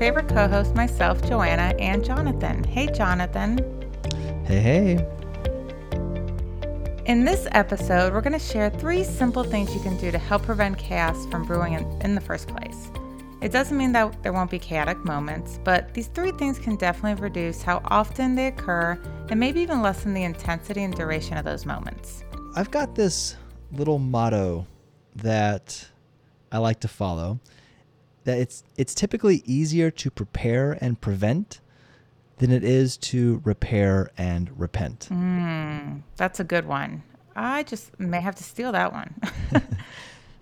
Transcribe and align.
favorite 0.00 0.28
co 0.28 0.48
host, 0.48 0.74
myself, 0.74 1.22
Joanna, 1.28 1.74
and 1.78 2.02
Jonathan. 2.02 2.64
Hey, 2.64 2.86
Jonathan. 2.86 3.58
Hey, 4.46 4.58
hey. 4.58 5.06
In 7.04 7.26
this 7.26 7.46
episode, 7.52 8.14
we're 8.14 8.22
going 8.22 8.32
to 8.32 8.38
share 8.38 8.70
three 8.70 9.04
simple 9.04 9.44
things 9.44 9.74
you 9.74 9.80
can 9.82 9.98
do 9.98 10.10
to 10.10 10.16
help 10.16 10.44
prevent 10.44 10.78
chaos 10.78 11.26
from 11.26 11.44
brewing 11.44 11.74
in, 11.74 11.84
in 12.00 12.14
the 12.14 12.20
first 12.22 12.48
place. 12.48 12.90
It 13.42 13.52
doesn't 13.52 13.76
mean 13.76 13.92
that 13.92 14.22
there 14.22 14.32
won't 14.32 14.50
be 14.50 14.58
chaotic 14.58 14.96
moments, 15.04 15.60
but 15.64 15.92
these 15.92 16.06
three 16.06 16.32
things 16.32 16.58
can 16.58 16.76
definitely 16.76 17.22
reduce 17.22 17.60
how 17.60 17.82
often 17.84 18.36
they 18.36 18.46
occur 18.46 18.98
and 19.28 19.38
maybe 19.38 19.60
even 19.60 19.82
lessen 19.82 20.14
the 20.14 20.24
intensity 20.24 20.82
and 20.82 20.94
duration 20.94 21.36
of 21.36 21.44
those 21.44 21.66
moments. 21.66 22.24
I've 22.56 22.70
got 22.70 22.94
this 22.94 23.36
little 23.70 23.98
motto 23.98 24.66
that 25.16 25.90
I 26.50 26.56
like 26.56 26.80
to 26.80 26.88
follow 26.88 27.38
that 28.24 28.38
it's 28.38 28.62
it's 28.76 28.94
typically 28.94 29.42
easier 29.46 29.90
to 29.90 30.10
prepare 30.10 30.76
and 30.80 31.00
prevent 31.00 31.60
than 32.38 32.50
it 32.50 32.64
is 32.64 32.96
to 32.96 33.40
repair 33.44 34.10
and 34.16 34.58
repent. 34.58 35.08
Mm, 35.10 36.02
that's 36.16 36.40
a 36.40 36.44
good 36.44 36.66
one. 36.66 37.02
I 37.36 37.62
just 37.62 37.98
may 38.00 38.20
have 38.20 38.34
to 38.36 38.44
steal 38.44 38.72
that 38.72 38.92
one. 38.92 39.14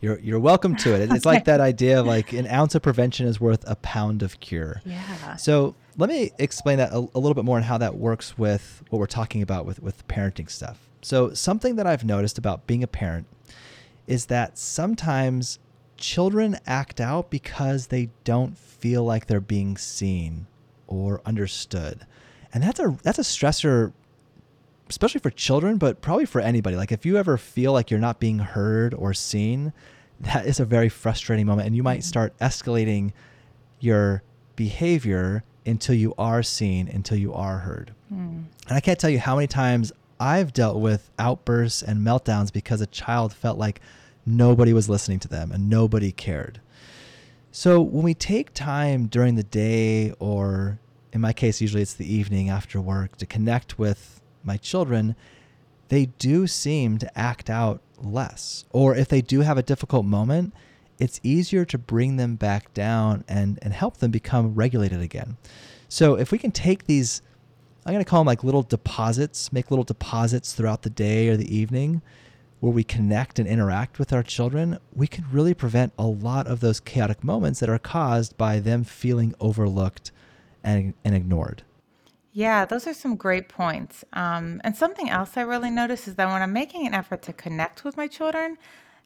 you're 0.01 0.18
you're 0.20 0.41
welcome 0.41 0.77
to 0.77 0.95
it. 0.95 1.12
It's 1.12 1.27
like 1.27 1.45
that 1.46 1.60
idea 1.60 2.01
of 2.01 2.06
like 2.06 2.32
an 2.32 2.46
ounce 2.46 2.74
of 2.74 2.82
prevention 2.82 3.26
is 3.26 3.40
worth 3.40 3.65
a 3.68 3.76
pound 3.76 4.23
of 4.23 4.40
cure. 4.40 4.80
Yeah. 4.84 5.37
So 5.37 5.74
let 5.96 6.09
me 6.09 6.30
explain 6.38 6.79
that 6.79 6.93
a, 6.93 6.99
a 6.99 7.18
little 7.18 7.34
bit 7.34 7.45
more 7.45 7.56
and 7.56 7.66
how 7.66 7.79
that 7.79 7.96
works 7.96 8.38
with 8.38 8.82
what 8.90 8.99
we're 8.99 9.06
talking 9.06 9.43
about 9.43 9.66
with 9.66 9.82
with 9.82 10.06
parenting 10.09 10.51
stuff. 10.51 10.79
So 11.02 11.32
something 11.34 11.76
that 11.76 11.87
I've 11.87 12.04
noticed 12.04 12.38
about 12.38 12.66
being 12.66 12.82
a 12.82 12.88
parent 12.88 13.26
is 14.06 14.26
that 14.26 14.56
sometimes 14.59 15.59
children 15.99 16.59
act 16.66 17.01
out 17.01 17.30
because 17.30 17.88
they 17.88 18.10
don't 18.24 18.57
feel 18.57 19.04
like 19.04 19.27
they're 19.27 19.41
being 19.41 19.77
seen 19.77 20.46
or 20.87 21.21
understood. 21.27 22.07
And 22.55 22.63
that's 22.63 22.80
a 22.80 22.96
that's 23.02 23.18
a 23.18 23.23
stressor 23.23 23.93
especially 24.88 25.21
for 25.21 25.30
children, 25.30 25.77
but 25.77 26.01
probably 26.01 26.24
for 26.24 26.40
anybody. 26.40 26.74
Like 26.77 26.93
if 26.93 27.05
you 27.05 27.18
ever 27.18 27.37
feel 27.37 27.73
like 27.73 27.90
you're 27.90 28.01
not 28.01 28.18
being 28.18 28.38
heard 28.38 28.95
or 28.95 29.13
seen, 29.13 29.74
that 30.21 30.46
is 30.46 30.60
a 30.60 30.65
very 30.65 30.88
frustrating 30.88 31.46
moment 31.46 31.66
and 31.66 31.77
you 31.77 31.82
might 31.82 32.01
mm-hmm. 32.01 32.09
start 32.09 32.38
escalating 32.38 33.12
your 33.80 34.23
behavior 34.57 35.45
until 35.66 35.95
you 35.95 36.15
are 36.16 36.43
seen, 36.43 36.88
until 36.88 37.18
you 37.18 37.35
are 37.35 37.59
heard. 37.59 37.93
Mm. 38.12 38.45
And 38.66 38.77
I 38.77 38.80
can't 38.80 38.99
tell 38.99 39.10
you 39.10 39.18
how 39.18 39.37
many 39.37 39.46
times 39.46 39.93
I've 40.18 40.52
dealt 40.52 40.79
with 40.79 41.10
outbursts 41.18 41.83
and 41.83 42.01
meltdowns 42.01 42.52
because 42.52 42.80
a 42.80 42.87
child 42.87 43.33
felt 43.33 43.59
like 43.59 43.80
nobody 44.29 44.73
was 44.73 44.88
listening 44.88 45.18
to 45.21 45.29
them 45.29 45.51
and 45.51 45.68
nobody 45.68 46.12
cared. 46.12 46.60
So 47.51 47.80
when 47.80 48.04
we 48.04 48.15
take 48.15 48.52
time 48.52 49.07
during 49.07 49.34
the 49.34 49.43
day, 49.43 50.12
or 50.18 50.79
in 51.12 51.21
my 51.21 51.32
case, 51.32 51.60
usually 51.60 51.82
it's 51.82 51.95
the 51.95 52.12
evening 52.12 52.49
after 52.51 52.80
work, 52.80 53.16
to 53.16 53.26
connect 53.26 53.79
with 53.79 54.21
my 54.45 54.56
children, 54.56 55.16
they 55.88 56.06
do 56.06 56.46
seem 56.46 56.99
to 56.99 57.18
act 57.18 57.49
out 57.49 57.80
less. 57.96 58.65
Or 58.71 58.95
if 58.95 59.09
they 59.09 59.23
do 59.23 59.40
have 59.40 59.59
a 59.59 59.62
difficult 59.62 60.04
moment, 60.04 60.52
it's 60.99 61.21
easier 61.23 61.65
to 61.65 61.79
bring 61.79 62.16
them 62.16 62.37
back 62.37 62.74
down 62.74 63.24
and, 63.29 63.59
and 63.62 63.73
help 63.73 63.99
them 63.99 64.10
become 64.10 64.54
regulated 64.54 65.00
again. 65.00 65.37
So 65.88 66.16
if 66.16 66.31
we 66.31 66.39
can 66.39 66.50
take 66.50 66.84
these, 66.84 67.22
I'm 67.87 67.95
going 67.95 68.05
to 68.05 68.09
call 68.09 68.21
them 68.21 68.27
like 68.27 68.45
little 68.45 68.62
deposits, 68.62 69.53
make 69.53 69.71
little 69.71 69.84
deposits 69.84 70.53
throughout 70.53 70.83
the 70.83 70.91
day 70.91 71.28
or 71.28 71.37
the 71.37 71.56
evening 71.56 72.03
where 72.61 72.73
we 72.73 72.85
connect 72.85 73.39
and 73.39 73.49
interact 73.49 73.99
with 73.99 74.13
our 74.13 74.23
children, 74.23 74.79
we 74.93 75.07
can 75.07 75.25
really 75.31 75.55
prevent 75.55 75.93
a 75.99 76.07
lot 76.07 76.47
of 76.47 76.61
those 76.61 76.81
chaotic 76.81 77.23
moments 77.23 77.61
that 77.61 77.69
are 77.69 77.79
caused 77.79 78.37
by 78.37 78.59
them 78.59 78.85
feeling 78.85 79.35
overlooked 79.41 80.11
and, 80.65 80.95
and 81.05 81.15
ignored. 81.15 81.63
Yeah, 82.33 82.65
those 82.65 82.87
are 82.87 82.95
some 82.95 83.17
great 83.17 83.49
points. 83.49 84.05
Um, 84.13 84.61
and 84.65 84.77
something 84.77 85.09
else 85.09 85.37
I 85.37 85.43
really 85.43 85.71
notice 85.71 86.07
is 86.07 86.17
that 86.17 86.31
when 86.31 86.43
I'm 86.43 86.53
making 86.53 86.87
an 86.87 86.95
effort 86.95 87.23
to 87.23 87.33
connect 87.33 87.85
with 87.85 87.97
my 87.97 88.07
children, 88.07 88.59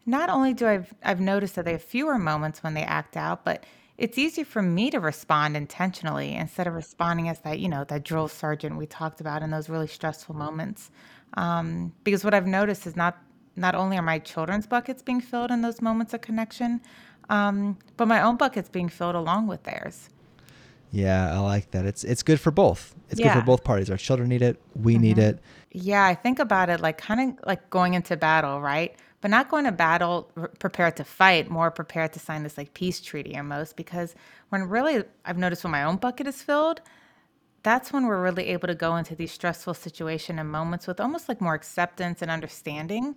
not 0.04 0.28
only 0.28 0.52
do 0.52 0.66
I've, 0.66 0.92
I've 1.02 1.20
noticed 1.20 1.54
that 1.54 1.64
they 1.64 1.72
have 1.72 1.82
fewer 1.82 2.18
moments 2.18 2.62
when 2.62 2.74
they 2.74 2.82
act 2.82 3.16
out, 3.16 3.44
but 3.44 3.64
it's 3.98 4.18
easier 4.18 4.44
for 4.44 4.62
me 4.62 4.90
to 4.90 4.98
respond 4.98 5.56
intentionally 5.56 6.34
instead 6.34 6.66
of 6.66 6.74
responding 6.74 7.28
as 7.28 7.38
that, 7.40 7.58
you 7.60 7.68
know, 7.68 7.84
that 7.84 8.02
drill 8.02 8.28
sergeant 8.28 8.76
we 8.76 8.86
talked 8.86 9.20
about 9.20 9.42
in 9.42 9.50
those 9.50 9.68
really 9.68 9.86
stressful 9.86 10.34
moments. 10.34 10.90
Um, 11.34 11.92
because 12.02 12.24
what 12.24 12.34
I've 12.34 12.46
noticed 12.46 12.86
is 12.86 12.96
not 12.96 13.18
not 13.56 13.74
only 13.74 13.96
are 13.96 14.02
my 14.02 14.18
children's 14.18 14.66
buckets 14.66 15.02
being 15.02 15.20
filled 15.20 15.50
in 15.50 15.62
those 15.62 15.80
moments 15.80 16.14
of 16.14 16.20
connection, 16.20 16.80
um, 17.28 17.78
but 17.96 18.08
my 18.08 18.22
own 18.22 18.36
buckets 18.36 18.68
being 18.68 18.88
filled 18.88 19.14
along 19.14 19.46
with 19.46 19.62
theirs. 19.64 20.08
Yeah, 20.92 21.34
I 21.34 21.38
like 21.38 21.70
that. 21.70 21.86
It's 21.86 22.04
it's 22.04 22.22
good 22.22 22.38
for 22.38 22.50
both. 22.50 22.94
It's 23.08 23.18
yeah. 23.18 23.32
good 23.32 23.40
for 23.40 23.46
both 23.46 23.64
parties. 23.64 23.90
Our 23.90 23.96
children 23.96 24.28
need 24.28 24.42
it. 24.42 24.60
We 24.74 24.94
mm-hmm. 24.94 25.02
need 25.02 25.18
it. 25.18 25.40
Yeah, 25.70 26.04
I 26.04 26.14
think 26.14 26.38
about 26.38 26.68
it 26.68 26.80
like 26.80 26.98
kind 26.98 27.38
of 27.38 27.46
like 27.46 27.70
going 27.70 27.94
into 27.94 28.16
battle, 28.16 28.60
right? 28.60 28.94
But 29.22 29.30
not 29.30 29.48
going 29.48 29.64
to 29.64 29.72
battle 29.72 30.30
prepared 30.58 30.96
to 30.96 31.04
fight, 31.04 31.48
more 31.48 31.70
prepared 31.70 32.12
to 32.14 32.18
sign 32.18 32.42
this 32.42 32.58
like 32.58 32.74
peace 32.74 33.00
treaty 33.00 33.36
almost. 33.36 33.76
Because 33.76 34.14
when 34.50 34.68
really 34.68 35.04
I've 35.24 35.38
noticed 35.38 35.64
when 35.64 35.70
my 35.70 35.84
own 35.84 35.96
bucket 35.96 36.26
is 36.26 36.42
filled, 36.42 36.82
that's 37.62 37.92
when 37.92 38.06
we're 38.06 38.22
really 38.22 38.48
able 38.48 38.68
to 38.68 38.74
go 38.74 38.96
into 38.96 39.14
these 39.14 39.32
stressful 39.32 39.74
situation 39.74 40.38
and 40.38 40.50
moments 40.50 40.86
with 40.86 41.00
almost 41.00 41.26
like 41.28 41.40
more 41.40 41.54
acceptance 41.54 42.20
and 42.20 42.30
understanding 42.30 43.14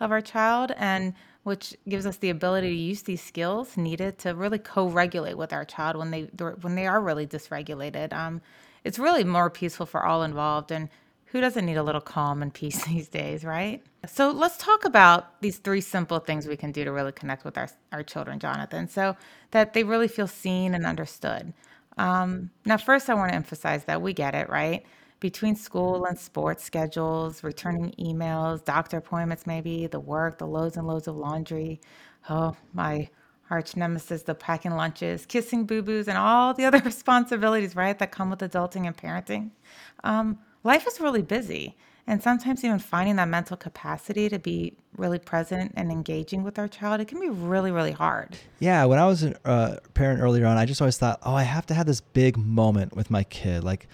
of 0.00 0.12
our 0.12 0.20
child 0.20 0.72
and 0.76 1.14
which 1.44 1.74
gives 1.88 2.06
us 2.06 2.18
the 2.18 2.30
ability 2.30 2.68
to 2.68 2.74
use 2.74 3.02
these 3.02 3.22
skills 3.22 3.76
needed 3.76 4.18
to 4.18 4.34
really 4.34 4.58
co-regulate 4.58 5.36
with 5.38 5.52
our 5.52 5.64
child 5.64 5.96
when 5.96 6.10
they 6.10 6.22
when 6.60 6.74
they 6.74 6.86
are 6.86 7.00
really 7.00 7.26
dysregulated. 7.26 8.12
Um, 8.12 8.42
it's 8.84 8.98
really 8.98 9.24
more 9.24 9.50
peaceful 9.50 9.86
for 9.86 10.04
all 10.04 10.22
involved, 10.22 10.70
and 10.70 10.88
who 11.26 11.40
doesn't 11.40 11.64
need 11.66 11.76
a 11.76 11.82
little 11.82 12.00
calm 12.00 12.42
and 12.42 12.52
peace 12.52 12.84
these 12.86 13.08
days, 13.08 13.44
right? 13.44 13.82
So 14.06 14.30
let's 14.30 14.58
talk 14.58 14.84
about 14.84 15.40
these 15.40 15.58
three 15.58 15.80
simple 15.80 16.18
things 16.18 16.46
we 16.46 16.56
can 16.56 16.72
do 16.72 16.84
to 16.84 16.92
really 16.92 17.12
connect 17.12 17.44
with 17.44 17.56
our 17.56 17.68
our 17.92 18.02
children, 18.02 18.38
Jonathan, 18.38 18.88
so 18.88 19.16
that 19.52 19.72
they 19.72 19.84
really 19.84 20.08
feel 20.08 20.26
seen 20.26 20.74
and 20.74 20.84
understood. 20.84 21.54
Um, 21.96 22.50
now, 22.64 22.76
first, 22.76 23.10
I 23.10 23.14
want 23.14 23.30
to 23.30 23.36
emphasize 23.36 23.84
that 23.84 24.02
we 24.02 24.12
get 24.12 24.34
it, 24.34 24.48
right? 24.48 24.84
Between 25.20 25.56
school 25.56 26.04
and 26.04 26.18
sports 26.18 26.64
schedules, 26.64 27.42
returning 27.42 27.92
emails, 27.98 28.64
doctor 28.64 28.98
appointments, 28.98 29.46
maybe 29.46 29.86
the 29.86 30.00
work, 30.00 30.38
the 30.38 30.46
loads 30.46 30.76
and 30.76 30.86
loads 30.86 31.08
of 31.08 31.16
laundry. 31.16 31.80
Oh, 32.30 32.56
my 32.72 33.08
arch 33.50 33.76
nemesis, 33.76 34.22
the 34.22 34.34
packing 34.34 34.72
lunches, 34.72 35.26
kissing 35.26 35.64
boo 35.64 35.82
boos, 35.82 36.08
and 36.08 36.18
all 36.18 36.54
the 36.54 36.64
other 36.66 36.80
responsibilities, 36.80 37.74
right, 37.74 37.98
that 37.98 38.12
come 38.12 38.30
with 38.30 38.40
adulting 38.40 38.86
and 38.86 38.96
parenting. 38.96 39.50
Um, 40.04 40.38
life 40.62 40.86
is 40.86 41.00
really 41.00 41.22
busy. 41.22 41.76
And 42.06 42.22
sometimes 42.22 42.64
even 42.64 42.78
finding 42.78 43.16
that 43.16 43.28
mental 43.28 43.56
capacity 43.56 44.30
to 44.30 44.38
be 44.38 44.72
really 44.96 45.18
present 45.18 45.72
and 45.76 45.92
engaging 45.92 46.42
with 46.42 46.58
our 46.58 46.66
child, 46.66 47.02
it 47.02 47.08
can 47.08 47.20
be 47.20 47.28
really, 47.28 47.70
really 47.70 47.92
hard. 47.92 48.34
Yeah. 48.60 48.86
When 48.86 48.98
I 48.98 49.04
was 49.04 49.24
a 49.24 49.46
uh, 49.46 49.76
parent 49.92 50.22
earlier 50.22 50.46
on, 50.46 50.56
I 50.56 50.64
just 50.64 50.80
always 50.80 50.96
thought, 50.96 51.18
oh, 51.22 51.34
I 51.34 51.42
have 51.42 51.66
to 51.66 51.74
have 51.74 51.84
this 51.84 52.00
big 52.00 52.38
moment 52.38 52.96
with 52.96 53.10
my 53.10 53.24
kid. 53.24 53.62
Like, 53.62 53.88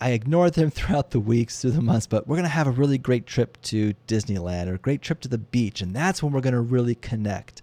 I 0.00 0.10
ignored 0.10 0.54
them 0.54 0.70
throughout 0.70 1.10
the 1.10 1.20
weeks, 1.20 1.60
through 1.60 1.72
the 1.72 1.82
months, 1.82 2.06
but 2.06 2.26
we're 2.26 2.36
going 2.36 2.44
to 2.44 2.48
have 2.48 2.66
a 2.66 2.72
really 2.72 2.98
great 2.98 3.26
trip 3.26 3.60
to 3.62 3.94
Disneyland 4.08 4.68
or 4.68 4.74
a 4.74 4.78
great 4.78 5.02
trip 5.02 5.20
to 5.20 5.28
the 5.28 5.38
beach. 5.38 5.80
And 5.82 5.94
that's 5.94 6.22
when 6.22 6.32
we're 6.32 6.40
going 6.40 6.54
to 6.54 6.60
really 6.60 6.94
connect. 6.94 7.62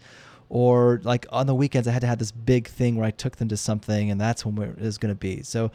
Or 0.50 1.02
like 1.04 1.26
on 1.30 1.48
the 1.48 1.56
weekends, 1.56 1.88
I 1.88 1.92
had 1.92 2.02
to 2.02 2.08
have 2.08 2.20
this 2.20 2.32
big 2.32 2.68
thing 2.68 2.96
where 2.96 3.06
I 3.06 3.12
took 3.12 3.36
them 3.36 3.50
to 3.50 3.58
something, 3.58 4.10
and 4.10 4.22
that's 4.22 4.46
when 4.46 4.70
it 4.70 4.80
was 4.80 4.98
going 4.98 5.14
to 5.14 5.20
be. 5.20 5.42
So, 5.44 5.72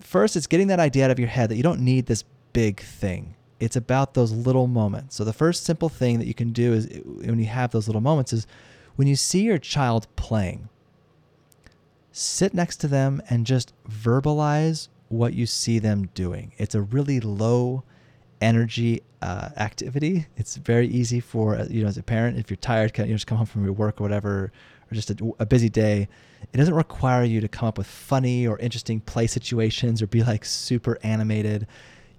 first, 0.00 0.34
it's 0.34 0.48
getting 0.48 0.66
that 0.68 0.80
idea 0.80 1.04
out 1.04 1.12
of 1.12 1.20
your 1.20 1.28
head 1.28 1.48
that 1.50 1.56
you 1.56 1.62
don't 1.62 1.80
need 1.80 2.06
this 2.06 2.24
big 2.52 2.80
thing. 2.80 3.36
It's 3.60 3.76
about 3.76 4.14
those 4.14 4.32
little 4.32 4.66
moments. 4.66 5.14
So, 5.14 5.22
the 5.22 5.32
first 5.32 5.64
simple 5.64 5.88
thing 5.88 6.18
that 6.18 6.26
you 6.26 6.34
can 6.34 6.50
do 6.50 6.72
is 6.72 6.88
when 7.04 7.38
you 7.38 7.46
have 7.46 7.70
those 7.70 7.86
little 7.86 8.00
moments 8.00 8.32
is 8.32 8.48
when 8.96 9.06
you 9.06 9.14
see 9.14 9.42
your 9.42 9.58
child 9.58 10.08
playing, 10.16 10.68
sit 12.10 12.52
next 12.52 12.78
to 12.78 12.88
them 12.88 13.22
and 13.30 13.46
just 13.46 13.72
verbalize 13.88 14.88
what 15.08 15.34
you 15.34 15.46
see 15.46 15.78
them 15.78 16.08
doing. 16.14 16.52
It's 16.58 16.74
a 16.74 16.82
really 16.82 17.20
low 17.20 17.84
energy 18.40 19.02
uh, 19.22 19.48
activity. 19.56 20.26
It's 20.36 20.56
very 20.56 20.86
easy 20.88 21.20
for 21.20 21.56
uh, 21.56 21.66
you 21.70 21.82
know 21.82 21.88
as 21.88 21.98
a 21.98 22.02
parent 22.02 22.38
if 22.38 22.50
you're 22.50 22.56
tired, 22.56 22.96
you 22.98 23.04
know, 23.04 23.12
just 23.12 23.26
come 23.26 23.38
home 23.38 23.46
from 23.46 23.64
your 23.64 23.72
work 23.72 24.00
or 24.00 24.04
whatever, 24.04 24.52
or 24.90 24.94
just 24.94 25.10
a, 25.10 25.34
a 25.38 25.46
busy 25.46 25.68
day. 25.68 26.08
It 26.52 26.56
doesn't 26.56 26.74
require 26.74 27.24
you 27.24 27.40
to 27.40 27.48
come 27.48 27.68
up 27.68 27.78
with 27.78 27.86
funny 27.86 28.46
or 28.46 28.58
interesting 28.58 29.00
play 29.00 29.26
situations 29.26 30.02
or 30.02 30.06
be 30.06 30.22
like 30.22 30.44
super 30.44 30.98
animated. 31.02 31.66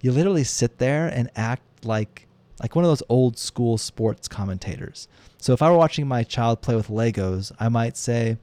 You 0.02 0.10
literally 0.10 0.44
sit 0.44 0.78
there 0.78 1.06
and 1.06 1.30
act 1.36 1.62
like 1.84 2.26
like 2.60 2.74
one 2.74 2.84
of 2.84 2.90
those 2.90 3.02
old 3.08 3.38
school 3.38 3.78
sports 3.78 4.26
commentators. 4.28 5.08
So 5.38 5.52
if 5.52 5.62
I 5.62 5.70
were 5.70 5.76
watching 5.76 6.08
my 6.08 6.24
child 6.24 6.62
play 6.62 6.74
with 6.74 6.88
Legos, 6.88 7.52
I 7.60 7.68
might 7.68 7.96
say, 7.96 8.38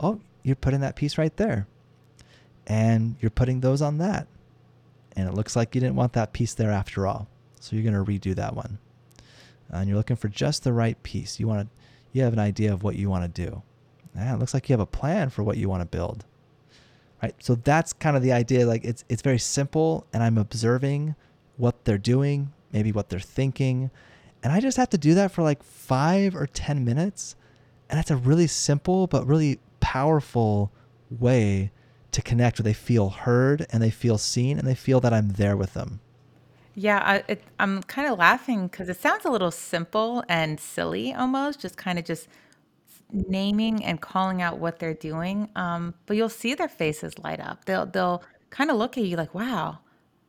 "Oh, 0.00 0.20
you're 0.42 0.56
putting 0.56 0.80
that 0.80 0.96
piece 0.96 1.18
right 1.18 1.36
there 1.36 1.66
and 2.66 3.16
you're 3.20 3.30
putting 3.30 3.60
those 3.60 3.82
on 3.82 3.98
that. 3.98 4.26
And 5.16 5.28
it 5.28 5.34
looks 5.34 5.56
like 5.56 5.74
you 5.74 5.80
didn't 5.80 5.96
want 5.96 6.12
that 6.14 6.32
piece 6.32 6.54
there 6.54 6.70
after 6.70 7.06
all. 7.06 7.28
So 7.60 7.74
you're 7.74 7.90
going 7.90 8.04
to 8.04 8.10
redo 8.10 8.34
that 8.36 8.54
one. 8.54 8.78
Uh, 9.72 9.78
and 9.78 9.88
you're 9.88 9.96
looking 9.96 10.16
for 10.16 10.28
just 10.28 10.62
the 10.62 10.72
right 10.72 11.00
piece. 11.02 11.40
You 11.40 11.48
want 11.48 11.68
to 11.68 11.76
you 12.12 12.22
have 12.22 12.32
an 12.32 12.38
idea 12.38 12.72
of 12.72 12.82
what 12.82 12.96
you 12.96 13.10
want 13.10 13.34
to 13.34 13.46
do. 13.46 13.62
Yeah, 14.14 14.34
it 14.34 14.38
looks 14.38 14.54
like 14.54 14.68
you 14.68 14.72
have 14.72 14.80
a 14.80 14.86
plan 14.86 15.28
for 15.28 15.42
what 15.42 15.58
you 15.58 15.68
want 15.68 15.82
to 15.82 15.86
build. 15.86 16.24
Right. 17.22 17.34
So 17.40 17.56
that's 17.56 17.92
kind 17.92 18.16
of 18.16 18.22
the 18.22 18.32
idea. 18.32 18.66
Like 18.66 18.84
it's 18.84 19.04
it's 19.08 19.22
very 19.22 19.38
simple 19.38 20.06
and 20.12 20.22
I'm 20.22 20.38
observing 20.38 21.14
what 21.56 21.84
they're 21.84 21.98
doing, 21.98 22.52
maybe 22.72 22.92
what 22.92 23.08
they're 23.08 23.20
thinking. 23.20 23.90
And 24.42 24.52
I 24.52 24.60
just 24.60 24.76
have 24.76 24.90
to 24.90 24.98
do 24.98 25.14
that 25.14 25.32
for 25.32 25.42
like 25.42 25.62
five 25.62 26.34
or 26.34 26.46
ten 26.46 26.84
minutes. 26.84 27.36
And 27.90 27.98
that's 27.98 28.10
a 28.10 28.16
really 28.16 28.46
simple 28.46 29.06
but 29.06 29.26
really 29.26 29.58
powerful 29.80 30.72
way 31.10 31.70
to 32.16 32.22
connect 32.22 32.58
where 32.58 32.64
they 32.64 32.72
feel 32.72 33.10
heard 33.10 33.66
and 33.70 33.82
they 33.82 33.90
feel 33.90 34.18
seen 34.18 34.58
and 34.58 34.66
they 34.66 34.74
feel 34.74 35.00
that 35.00 35.12
I'm 35.12 35.28
there 35.28 35.56
with 35.56 35.74
them. 35.74 36.00
Yeah, 36.74 37.02
I, 37.04 37.24
it, 37.28 37.42
I'm 37.58 37.82
kind 37.84 38.08
of 38.08 38.18
laughing 38.18 38.68
because 38.68 38.88
it 38.88 39.00
sounds 39.00 39.24
a 39.24 39.30
little 39.30 39.50
simple 39.50 40.24
and 40.28 40.58
silly 40.58 41.14
almost, 41.14 41.60
just 41.60 41.76
kind 41.76 41.98
of 41.98 42.04
just 42.04 42.28
naming 43.12 43.84
and 43.84 44.00
calling 44.00 44.42
out 44.42 44.58
what 44.58 44.78
they're 44.78 44.94
doing. 44.94 45.48
Um, 45.56 45.94
but 46.06 46.16
you'll 46.16 46.28
see 46.28 46.54
their 46.54 46.68
faces 46.68 47.18
light 47.18 47.40
up. 47.40 47.66
They'll 47.66 47.86
they'll 47.86 48.22
kind 48.50 48.70
of 48.70 48.76
look 48.76 48.98
at 48.98 49.04
you 49.04 49.16
like, 49.16 49.34
"Wow, 49.34 49.78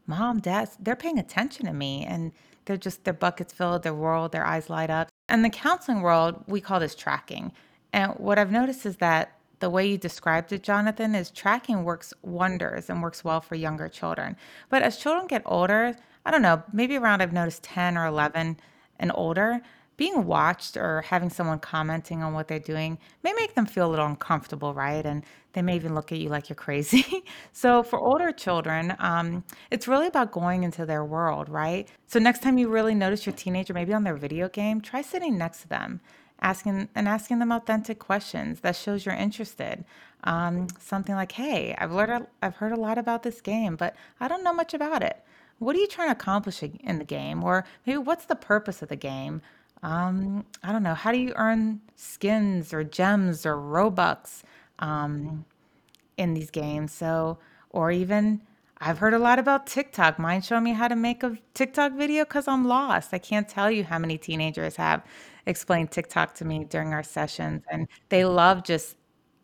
mom, 0.06 0.40
dad, 0.40 0.70
they're 0.80 0.96
paying 0.96 1.20
attention 1.20 1.66
to 1.66 1.74
me," 1.74 2.06
and 2.06 2.32
they're 2.66 2.78
just 2.78 3.04
their 3.06 3.14
buckets 3.14 3.54
filled, 3.54 3.84
their 3.84 3.94
world, 3.94 4.32
their 4.34 4.46
eyes 4.46 4.70
light 4.70 4.90
up. 4.90 5.10
In 5.30 5.42
the 5.42 5.50
counseling 5.50 6.02
world, 6.02 6.44
we 6.48 6.62
call 6.62 6.80
this 6.80 6.96
tracking. 6.96 7.52
And 7.94 8.14
what 8.14 8.38
I've 8.38 8.52
noticed 8.52 8.86
is 8.86 8.98
that 8.98 9.37
the 9.60 9.70
way 9.70 9.88
you 9.88 9.98
described 9.98 10.52
it, 10.54 10.64
Jonathan, 10.64 11.16
is 11.16 11.32
tracking 11.32 11.84
works 11.84 12.14
wonders 12.22 12.90
and 12.90 13.02
works 13.02 13.24
well 13.24 13.42
for 13.42 13.56
younger 13.56 13.90
children. 13.90 14.36
But 14.70 14.82
as 14.82 14.98
children 14.98 15.28
get 15.28 15.42
older, 15.46 15.96
I 16.26 16.32
don't 16.32 16.42
know, 16.42 16.64
maybe 16.74 16.98
around 16.98 17.22
I've 17.22 17.34
noticed 17.34 17.64
10 17.64 17.98
or 17.98 18.06
11 18.06 18.58
and 19.00 19.12
older, 19.16 19.62
being 19.98 20.26
watched 20.26 20.78
or 20.78 21.02
having 21.02 21.30
someone 21.30 21.60
commenting 21.60 22.22
on 22.22 22.34
what 22.34 22.48
they're 22.48 22.60
doing 22.60 23.00
may 23.24 23.34
make 23.34 23.56
them 23.56 23.66
feel 23.66 23.88
a 23.88 23.90
little 23.90 24.06
uncomfortable, 24.06 24.74
right? 24.74 25.04
And 25.04 25.24
they 25.54 25.64
may 25.64 25.76
even 25.76 25.96
look 25.96 26.12
at 26.12 26.20
you 26.20 26.30
like 26.30 26.50
you're 26.50 26.56
crazy. 26.56 27.24
so, 27.52 27.82
for 27.82 28.00
older 28.00 28.32
children, 28.32 28.96
um, 29.00 29.44
it's 29.72 29.88
really 29.88 30.06
about 30.06 30.32
going 30.32 30.64
into 30.64 30.86
their 30.86 31.04
world, 31.04 31.50
right? 31.50 31.88
So, 32.06 32.20
next 32.20 32.44
time 32.44 32.60
you 32.60 32.70
really 32.70 32.94
notice 32.94 33.26
your 33.26 33.34
teenager 33.34 33.74
maybe 33.74 33.92
on 33.92 34.04
their 34.04 34.16
video 34.16 34.50
game, 34.50 34.82
try 34.82 35.02
sitting 35.02 35.36
next 35.36 35.62
to 35.62 35.68
them 35.68 36.00
asking 36.42 36.90
and 36.96 37.08
asking 37.08 37.40
them 37.40 37.52
authentic 37.52 38.00
questions 38.00 38.62
that 38.62 38.76
shows 38.76 39.06
you're 39.06 39.16
interested. 39.16 39.86
Um, 40.24 40.68
something 40.80 41.14
like 41.14 41.32
hey 41.34 41.76
i've 41.78 41.92
learned 41.92 42.26
i've 42.42 42.56
heard 42.56 42.72
a 42.72 42.80
lot 42.80 42.98
about 42.98 43.22
this 43.22 43.40
game 43.40 43.76
but 43.76 43.96
i 44.20 44.28
don't 44.28 44.44
know 44.44 44.54
much 44.54 44.74
about 44.74 45.04
it. 45.04 45.24
What 45.60 45.76
are 45.76 45.80
you 45.80 45.88
trying 45.88 46.10
to 46.10 46.14
accomplish 46.14 46.62
in 46.62 47.00
the 47.00 47.06
game? 47.06 47.44
Or 47.44 47.66
maybe 47.86 47.98
what's 47.98 48.26
the 48.26 48.36
purpose 48.36 48.82
of 48.82 48.90
the 48.90 48.96
game? 48.96 49.42
Um, 49.84 50.46
i 50.64 50.72
don't 50.72 50.84
know. 50.84 50.94
How 50.94 51.12
do 51.12 51.18
you 51.18 51.34
earn 51.36 51.82
skins 51.96 52.74
or 52.74 52.84
gems 52.84 53.46
or 53.46 53.56
robux 53.56 54.44
um, 54.80 55.46
in 56.18 56.34
these 56.34 56.52
games? 56.52 56.94
So 56.94 57.38
or 57.70 57.92
even 57.92 58.42
I've 58.80 59.00
heard 59.00 59.14
a 59.14 59.20
lot 59.20 59.40
about 59.40 59.66
TikTok. 59.66 60.20
Mind 60.20 60.46
showing 60.46 60.64
me 60.64 60.74
how 60.74 60.88
to 60.88 60.96
make 60.96 61.24
a 61.24 61.38
TikTok 61.56 61.94
video 61.94 62.24
because 62.24 62.48
I'm 62.48 62.68
lost. 62.68 63.14
I 63.14 63.18
can't 63.18 63.50
tell 63.50 63.72
you 63.72 63.84
how 63.84 63.98
many 63.98 64.18
teenagers 64.18 64.76
have 64.76 65.04
explained 65.48 65.92
TikTok 65.92 66.36
to 66.36 66.46
me 66.46 66.66
during 66.66 66.94
our 66.94 67.04
sessions, 67.04 67.64
and 67.72 67.88
they 68.10 68.26
love 68.26 68.64
just 68.64 68.96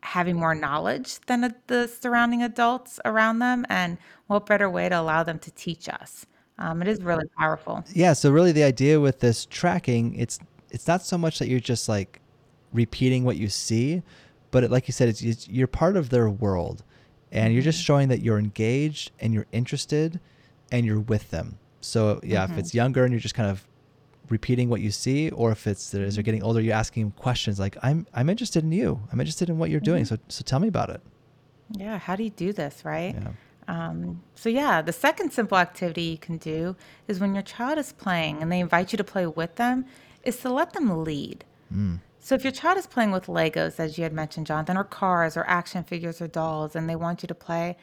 having 0.01 0.35
more 0.35 0.53
knowledge 0.53 1.19
than 1.27 1.55
the 1.67 1.87
surrounding 1.87 2.43
adults 2.43 2.99
around 3.05 3.39
them. 3.39 3.65
And 3.69 3.97
what 4.27 4.45
better 4.45 4.69
way 4.69 4.89
to 4.89 4.99
allow 4.99 5.23
them 5.23 5.39
to 5.39 5.51
teach 5.51 5.89
us? 5.89 6.25
Um, 6.59 6.81
it 6.81 6.87
is 6.87 7.01
really 7.01 7.25
powerful. 7.37 7.83
Yeah. 7.93 8.13
So 8.13 8.31
really, 8.31 8.51
the 8.51 8.63
idea 8.63 8.99
with 8.99 9.19
this 9.19 9.45
tracking, 9.45 10.13
it's 10.15 10.39
it's 10.69 10.87
not 10.87 11.01
so 11.01 11.17
much 11.17 11.39
that 11.39 11.47
you're 11.47 11.59
just 11.59 11.89
like 11.89 12.19
repeating 12.73 13.23
what 13.23 13.37
you 13.37 13.47
see, 13.47 14.03
but 14.51 14.63
it, 14.63 14.71
like 14.71 14.87
you 14.87 14.91
said, 14.91 15.09
it's, 15.09 15.21
it's 15.21 15.47
you're 15.47 15.67
part 15.67 15.95
of 15.95 16.09
their 16.09 16.29
world 16.29 16.83
and 17.31 17.53
you're 17.53 17.63
just 17.63 17.79
mm-hmm. 17.79 17.85
showing 17.85 18.07
that 18.09 18.21
you're 18.21 18.39
engaged 18.39 19.11
and 19.19 19.33
you're 19.33 19.47
interested 19.51 20.19
and 20.71 20.85
you're 20.85 20.99
with 20.99 21.29
them. 21.31 21.57
So 21.81 22.19
yeah, 22.23 22.43
mm-hmm. 22.43 22.53
if 22.53 22.59
it's 22.59 22.73
younger 22.73 23.03
and 23.03 23.11
you're 23.11 23.19
just 23.19 23.35
kind 23.35 23.49
of 23.49 23.65
repeating 24.37 24.67
what 24.67 24.81
you 24.81 24.91
see, 24.91 25.29
or 25.29 25.51
if 25.51 25.67
it's 25.67 25.85
as 25.85 25.91
they're 25.91 26.07
mm-hmm. 26.07 26.21
getting 26.21 26.43
older, 26.43 26.59
you're 26.59 26.81
asking 26.85 27.11
questions 27.11 27.59
like, 27.59 27.77
"I'm 27.81 28.05
I'm 28.13 28.29
interested 28.29 28.63
in 28.63 28.71
you. 28.71 28.89
I'm 29.11 29.19
interested 29.21 29.47
in 29.49 29.57
what 29.59 29.69
you're 29.69 29.87
doing. 29.91 30.03
Mm-hmm. 30.03 30.15
So 30.15 30.35
so 30.35 30.43
tell 30.43 30.59
me 30.59 30.67
about 30.67 30.89
it." 30.89 31.01
Yeah, 31.83 31.97
how 31.97 32.15
do 32.15 32.23
you 32.23 32.35
do 32.45 32.51
this, 32.51 32.83
right? 32.83 33.15
Yeah. 33.15 33.31
Um, 33.67 34.21
so 34.35 34.49
yeah, 34.49 34.81
the 34.81 34.91
second 34.91 35.31
simple 35.31 35.57
activity 35.57 36.03
you 36.03 36.17
can 36.17 36.37
do 36.37 36.75
is 37.07 37.19
when 37.19 37.33
your 37.33 37.43
child 37.43 37.77
is 37.77 37.93
playing 37.93 38.41
and 38.41 38.51
they 38.51 38.59
invite 38.59 38.91
you 38.91 38.97
to 38.97 39.03
play 39.03 39.25
with 39.25 39.55
them, 39.55 39.85
is 40.23 40.37
to 40.37 40.49
let 40.49 40.73
them 40.73 41.03
lead. 41.03 41.45
Mm. 41.73 41.99
So 42.19 42.35
if 42.35 42.43
your 42.43 42.51
child 42.51 42.77
is 42.77 42.87
playing 42.87 43.11
with 43.11 43.27
Legos, 43.27 43.79
as 43.79 43.97
you 43.97 44.03
had 44.03 44.13
mentioned, 44.13 44.47
Jonathan, 44.47 44.77
or 44.77 44.83
cars 44.83 45.37
or 45.37 45.45
action 45.47 45.83
figures 45.83 46.21
or 46.21 46.27
dolls, 46.27 46.75
and 46.75 46.89
they 46.89 46.95
want 46.95 47.23
you 47.23 47.27
to 47.27 47.35
play 47.35 47.77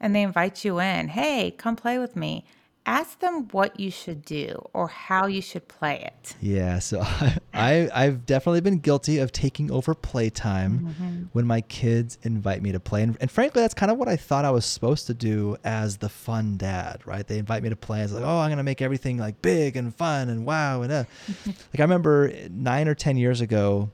and 0.00 0.14
they 0.14 0.22
invite 0.22 0.64
you 0.64 0.80
in, 0.80 1.08
hey, 1.08 1.50
come 1.50 1.76
play 1.76 1.98
with 1.98 2.14
me 2.16 2.44
ask 2.86 3.20
them 3.20 3.48
what 3.52 3.78
you 3.80 3.90
should 3.90 4.24
do 4.24 4.62
or 4.72 4.88
how 4.88 5.26
you 5.26 5.40
should 5.40 5.66
play 5.68 6.00
it. 6.00 6.34
Yeah, 6.40 6.78
so 6.78 7.00
I, 7.54 7.88
I 7.94 8.04
have 8.04 8.26
definitely 8.26 8.60
been 8.60 8.78
guilty 8.78 9.18
of 9.18 9.32
taking 9.32 9.70
over 9.70 9.94
playtime 9.94 10.80
mm-hmm. 10.80 11.22
when 11.32 11.46
my 11.46 11.62
kids 11.62 12.18
invite 12.22 12.62
me 12.62 12.72
to 12.72 12.80
play, 12.80 13.02
and, 13.02 13.16
and, 13.20 13.30
frankly, 13.30 13.62
that's 13.62 13.74
kind 13.74 13.90
of 13.90 13.98
what 13.98 14.08
I 14.08 14.16
thought 14.16 14.44
I 14.44 14.50
was 14.50 14.66
supposed 14.66 15.06
to 15.06 15.14
do 15.14 15.56
as 15.64 15.98
the 15.98 16.08
fun 16.08 16.56
dad, 16.56 17.02
right? 17.06 17.26
They 17.26 17.38
invite 17.38 17.62
me 17.62 17.70
to 17.70 17.76
play, 17.76 18.00
and 18.00 18.04
it's 18.04 18.12
like, 18.12 18.24
oh, 18.24 18.38
I'm 18.38 18.50
gonna 18.50 18.62
make 18.62 18.82
everything 18.82 19.18
like 19.18 19.40
big 19.40 19.76
and 19.76 19.94
fun 19.94 20.28
and 20.28 20.44
wow 20.44 20.82
and 20.82 20.92
uh. 20.92 21.04
like 21.46 21.78
I 21.78 21.82
remember 21.82 22.32
nine 22.50 22.88
or 22.88 22.94
ten 22.94 23.16
years 23.16 23.40
ago, 23.40 23.90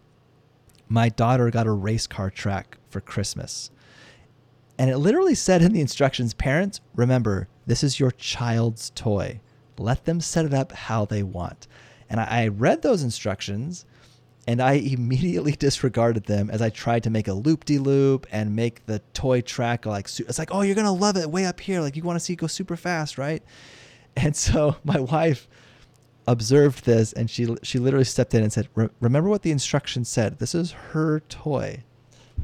my 0.88 1.08
daughter 1.08 1.50
got 1.50 1.66
a 1.66 1.72
race 1.72 2.06
car 2.06 2.30
track 2.30 2.78
for 2.88 3.00
Christmas. 3.00 3.70
And 4.80 4.88
it 4.88 4.96
literally 4.96 5.34
said 5.34 5.60
in 5.60 5.74
the 5.74 5.82
instructions, 5.82 6.32
parents, 6.32 6.80
remember, 6.94 7.48
this 7.66 7.84
is 7.84 8.00
your 8.00 8.12
child's 8.12 8.88
toy. 8.94 9.42
Let 9.78 10.06
them 10.06 10.22
set 10.22 10.46
it 10.46 10.54
up 10.54 10.72
how 10.72 11.04
they 11.04 11.22
want. 11.22 11.68
And 12.08 12.18
I, 12.18 12.48
read 12.48 12.80
those 12.80 13.02
instructions 13.02 13.84
and 14.46 14.62
I 14.62 14.72
immediately 14.96 15.52
disregarded 15.52 16.24
them 16.24 16.48
as 16.48 16.62
I 16.62 16.70
tried 16.70 17.02
to 17.02 17.10
make 17.10 17.28
a 17.28 17.34
loop 17.34 17.66
de 17.66 17.76
loop 17.76 18.26
and 18.32 18.56
make 18.56 18.86
the 18.86 19.00
toy 19.12 19.42
track 19.42 19.84
like 19.84 20.06
it's 20.18 20.38
like 20.38 20.54
oh 20.54 20.62
you're 20.62 20.74
gonna 20.74 20.94
love 20.94 21.18
it 21.18 21.30
way 21.30 21.44
up 21.44 21.60
here 21.60 21.82
like 21.82 21.94
you 21.94 22.02
want 22.02 22.18
to 22.18 22.24
see 22.24 22.32
it 22.32 22.36
go 22.36 22.46
super 22.46 22.74
fast 22.74 23.18
right 23.18 23.42
and 24.16 24.34
so 24.34 24.76
my 24.84 24.98
wife 24.98 25.46
observed 26.26 26.86
this 26.86 27.12
and 27.12 27.28
she 27.28 27.54
she 27.62 27.78
literally 27.78 28.04
stepped 28.04 28.32
in 28.32 28.42
and 28.42 28.52
said 28.52 28.68
remember 28.98 29.28
what 29.28 29.42
the 29.42 29.50
instructions 29.50 30.08
said 30.08 30.38
this 30.38 30.54
is 30.54 30.72
her 30.72 31.20
toy 31.28 31.84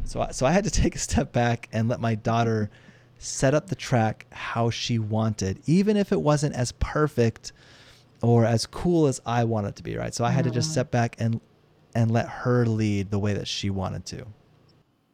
so 0.05 0.21
I, 0.23 0.31
so 0.31 0.47
I 0.47 0.53
had 0.53 0.65
to 0.65 0.71
take 0.83 0.95
a 0.95 0.99
step 0.99 1.33
back 1.33 1.69
and 1.73 1.89
let 1.89 2.01
my 2.01 2.15
daughter 2.15 2.71
set 3.19 3.55
up 3.55 3.69
the 3.69 3.75
track 3.75 4.27
how 4.31 4.71
she 4.71 4.99
wanted, 4.99 5.61
even 5.67 5.97
if 5.97 6.13
it 6.13 6.21
wasn't 6.21 6.55
as 6.55 6.73
perfect 6.73 7.53
or 8.23 8.45
as 8.45 8.67
cool 8.67 9.07
as 9.07 9.21
I 9.27 9.45
wanted 9.45 9.69
it 9.69 9.77
to 9.77 9.83
be, 9.83 9.97
right? 9.97 10.15
So 10.15 10.25
I 10.25 10.31
had 10.31 10.45
to 10.45 10.51
just 10.51 10.69
mm-hmm. 10.69 10.73
step 10.73 10.91
back 10.91 11.17
and 11.19 11.41
and 11.95 12.11
let 12.11 12.29
her 12.29 12.67
lead 12.67 13.11
the 13.11 13.19
way 13.19 13.33
that 13.33 13.49
she 13.49 13.71
wanted 13.71 14.05
to. 14.05 14.27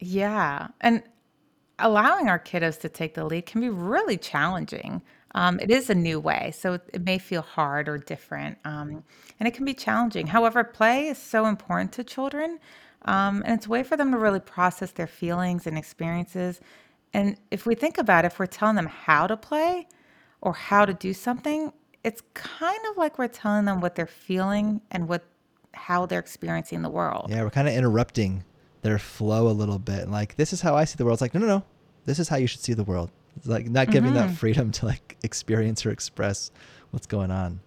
Yeah. 0.00 0.68
And 0.80 1.04
allowing 1.78 2.28
our 2.28 2.38
kiddos 2.38 2.80
to 2.80 2.88
take 2.88 3.14
the 3.14 3.24
lead 3.24 3.46
can 3.46 3.60
be 3.60 3.68
really 3.68 4.16
challenging. 4.16 5.00
Um, 5.36 5.60
it 5.60 5.70
is 5.70 5.90
a 5.90 5.94
new 5.94 6.18
way, 6.18 6.52
so 6.54 6.74
it, 6.74 6.82
it 6.92 7.04
may 7.04 7.18
feel 7.18 7.42
hard 7.42 7.88
or 7.88 7.98
different, 7.98 8.58
um, 8.64 9.02
and 9.38 9.48
it 9.48 9.54
can 9.54 9.64
be 9.64 9.72
challenging. 9.72 10.26
However, 10.26 10.62
play 10.62 11.06
is 11.06 11.18
so 11.18 11.46
important 11.46 11.92
to 11.92 12.04
children 12.04 12.58
um, 13.04 13.42
and 13.44 13.54
it's 13.54 13.66
a 13.66 13.68
way 13.68 13.82
for 13.82 13.96
them 13.96 14.10
to 14.12 14.18
really 14.18 14.40
process 14.40 14.92
their 14.92 15.06
feelings 15.06 15.66
and 15.66 15.76
experiences. 15.76 16.60
And 17.12 17.36
if 17.50 17.66
we 17.66 17.74
think 17.74 17.98
about 17.98 18.24
it, 18.24 18.28
if 18.28 18.38
we're 18.38 18.46
telling 18.46 18.76
them 18.76 18.86
how 18.86 19.26
to 19.26 19.36
play 19.36 19.86
or 20.40 20.52
how 20.52 20.84
to 20.84 20.94
do 20.94 21.12
something, 21.12 21.72
it's 22.04 22.22
kind 22.34 22.80
of 22.90 22.96
like 22.96 23.18
we're 23.18 23.28
telling 23.28 23.64
them 23.64 23.80
what 23.80 23.94
they're 23.94 24.06
feeling 24.06 24.80
and 24.90 25.08
what 25.08 25.24
how 25.74 26.04
they're 26.06 26.20
experiencing 26.20 26.82
the 26.82 26.90
world. 26.90 27.26
Yeah, 27.30 27.42
we're 27.42 27.50
kind 27.50 27.68
of 27.68 27.74
interrupting 27.74 28.44
their 28.82 28.98
flow 28.98 29.48
a 29.48 29.52
little 29.52 29.78
bit. 29.78 30.08
Like, 30.08 30.36
this 30.36 30.52
is 30.52 30.60
how 30.60 30.76
I 30.76 30.84
see 30.84 30.96
the 30.96 31.04
world. 31.04 31.16
It's 31.16 31.22
like, 31.22 31.34
no, 31.34 31.40
no, 31.40 31.46
no. 31.46 31.64
This 32.04 32.18
is 32.18 32.28
how 32.28 32.36
you 32.36 32.46
should 32.46 32.60
see 32.60 32.74
the 32.74 32.84
world. 32.84 33.10
It's 33.36 33.46
like 33.46 33.70
not 33.70 33.90
giving 33.90 34.12
mm-hmm. 34.12 34.28
that 34.28 34.36
freedom 34.36 34.70
to 34.72 34.86
like 34.86 35.16
experience 35.22 35.86
or 35.86 35.90
express 35.90 36.50
what's 36.90 37.06
going 37.06 37.30
on. 37.30 37.60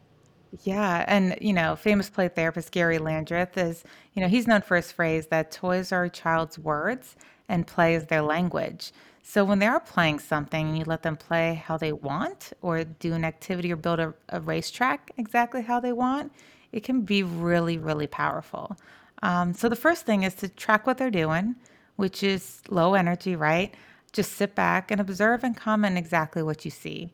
Yeah, 0.64 1.06
and 1.08 1.38
you 1.42 1.54
know, 1.54 1.76
famous 1.76 2.10
play 2.10 2.28
therapist 2.28 2.72
Gary 2.72 2.98
Landreth 2.98 3.58
is, 3.58 3.84
you 4.14 4.22
know, 4.22 4.28
he's 4.28 4.48
known 4.48 4.62
for 4.62 4.76
his 4.76 4.92
phrase 4.92 5.28
that 5.28 5.52
toys 5.52 5.92
are 5.92 6.06
a 6.06 6.10
child's 6.10 6.58
words 6.60 7.16
and 7.50 7.68
play 7.68 7.96
is 7.96 8.06
their 8.06 8.22
language. 8.22 8.92
So 9.24 9.44
when 9.44 9.60
they 9.60 9.66
are 9.68 9.80
playing 9.80 10.20
something 10.20 10.68
and 10.68 10.78
you 10.78 10.84
let 10.86 11.02
them 11.02 11.18
play 11.18 11.56
how 11.56 11.78
they 11.78 11.92
want 11.92 12.54
or 12.62 12.84
do 12.84 13.14
an 13.14 13.26
activity 13.26 13.72
or 13.72 13.76
build 13.76 14.00
a, 14.00 14.14
a 14.30 14.40
racetrack 14.40 15.12
exactly 15.18 15.64
how 15.64 15.80
they 15.80 15.94
want, 15.94 16.32
it 16.72 16.84
can 16.84 17.02
be 17.02 17.24
really, 17.24 17.78
really 17.78 18.08
powerful. 18.08 18.78
Um, 19.24 19.54
so 19.54 19.68
the 19.68 19.76
first 19.76 20.06
thing 20.06 20.24
is 20.24 20.36
to 20.36 20.48
track 20.50 20.86
what 20.86 20.98
they're 21.00 21.10
doing, 21.10 21.56
which 21.96 22.22
is 22.22 22.62
low 22.70 22.94
energy, 22.94 23.36
right? 23.36 23.74
Just 24.14 24.34
sit 24.34 24.54
back 24.54 24.92
and 24.92 25.02
observe 25.02 25.44
and 25.44 25.58
comment 25.58 25.98
exactly 25.98 26.44
what 26.44 26.64
you 26.64 26.72
see. 26.72 27.12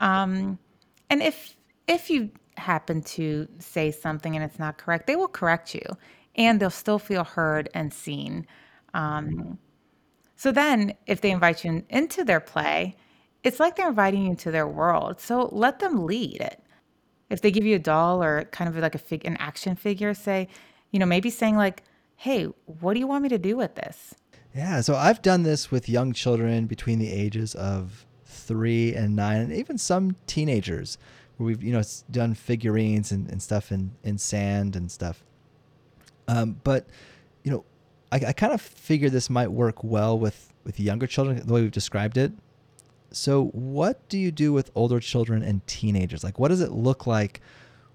Um, 0.00 0.58
and 1.08 1.22
if 1.22 1.56
if 1.86 2.10
you 2.10 2.30
happen 2.56 3.02
to 3.02 3.48
say 3.58 3.90
something 3.90 4.34
and 4.34 4.44
it's 4.44 4.58
not 4.58 4.78
correct, 4.78 5.06
they 5.06 5.16
will 5.16 5.28
correct 5.28 5.74
you 5.74 5.82
and 6.36 6.60
they'll 6.60 6.70
still 6.70 6.98
feel 6.98 7.24
heard 7.24 7.68
and 7.74 7.92
seen. 7.92 8.46
Um, 8.92 9.58
so 10.36 10.52
then, 10.52 10.94
if 11.06 11.20
they 11.20 11.30
invite 11.30 11.64
you 11.64 11.70
in- 11.70 11.86
into 11.88 12.24
their 12.24 12.40
play, 12.40 12.96
it's 13.42 13.60
like 13.60 13.76
they're 13.76 13.88
inviting 13.88 14.24
you 14.24 14.30
into 14.30 14.50
their 14.50 14.66
world. 14.66 15.20
So 15.20 15.48
let 15.52 15.78
them 15.78 16.04
lead 16.06 16.40
it. 16.40 16.60
If 17.30 17.40
they 17.40 17.50
give 17.50 17.64
you 17.64 17.76
a 17.76 17.80
doll 17.80 18.22
or 18.22 18.44
kind 18.44 18.68
of 18.68 18.76
like 18.76 18.94
a 18.94 18.98
fig- 18.98 19.24
an 19.24 19.36
action 19.38 19.76
figure, 19.76 20.14
say, 20.14 20.48
you 20.90 20.98
know, 20.98 21.06
maybe 21.06 21.30
saying 21.30 21.56
like, 21.56 21.82
"Hey, 22.16 22.44
what 22.66 22.94
do 22.94 23.00
you 23.00 23.06
want 23.06 23.22
me 23.22 23.28
to 23.28 23.38
do 23.38 23.56
with 23.56 23.74
this?" 23.74 24.14
Yeah, 24.54 24.80
so 24.82 24.94
I've 24.94 25.22
done 25.22 25.42
this 25.42 25.70
with 25.70 25.88
young 25.88 26.12
children 26.12 26.66
between 26.66 26.98
the 26.98 27.10
ages 27.10 27.54
of 27.54 28.06
three 28.24 28.94
and 28.94 29.16
nine, 29.16 29.40
and 29.40 29.52
even 29.52 29.78
some 29.78 30.16
teenagers, 30.26 30.98
we've 31.38 31.62
you 31.62 31.72
know 31.72 31.82
done 32.10 32.34
figurines 32.34 33.12
and, 33.12 33.28
and 33.30 33.42
stuff 33.42 33.72
in, 33.72 33.92
in 34.02 34.18
sand 34.18 34.76
and 34.76 34.90
stuff. 34.90 35.24
Um, 36.28 36.60
but 36.64 36.86
you 37.42 37.50
know, 37.50 37.64
I, 38.12 38.16
I 38.28 38.32
kind 38.32 38.52
of 38.52 38.60
figured 38.60 39.12
this 39.12 39.28
might 39.28 39.50
work 39.50 39.84
well 39.84 40.18
with 40.18 40.52
with 40.64 40.80
younger 40.80 41.06
children, 41.06 41.44
the 41.44 41.52
way 41.52 41.62
we've 41.62 41.70
described 41.70 42.16
it. 42.16 42.32
So, 43.10 43.46
what 43.46 44.08
do 44.08 44.18
you 44.18 44.32
do 44.32 44.52
with 44.52 44.70
older 44.74 44.98
children 45.00 45.42
and 45.42 45.64
teenagers? 45.66 46.24
Like, 46.24 46.38
what 46.38 46.48
does 46.48 46.60
it 46.60 46.72
look 46.72 47.06
like 47.06 47.40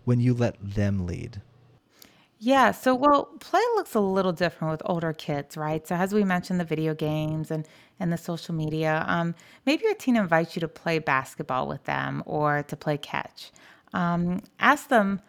when 0.05 0.19
you 0.19 0.33
let 0.33 0.55
them 0.61 1.05
lead? 1.05 1.41
Yeah, 2.41 2.71
so 2.71 2.95
well, 2.95 3.25
play 3.41 3.61
looks 3.75 3.95
a 3.95 3.99
little 3.99 4.31
different 4.31 4.71
with 4.71 4.81
older 4.85 5.11
kids, 5.11 5.57
right? 5.57 5.85
So 5.85 5.95
as 5.95 6.13
we 6.13 6.23
mentioned, 6.23 6.59
the 6.59 6.63
video 6.65 6.93
games 6.95 7.51
and 7.51 7.67
and 7.99 8.13
the 8.13 8.17
social 8.17 8.55
media, 8.55 9.03
um, 9.09 9.35
maybe 9.65 9.83
your 9.83 9.93
teen 9.93 10.15
invites 10.15 10.55
you 10.55 10.61
to 10.61 10.67
play 10.69 10.99
basketball 10.99 11.67
with 11.67 11.83
them 11.83 12.23
or 12.25 12.63
to 12.63 12.77
play 12.77 12.97
catch. 12.97 13.51
Um, 13.93 14.41
ask 14.59 14.87
them 14.87 15.19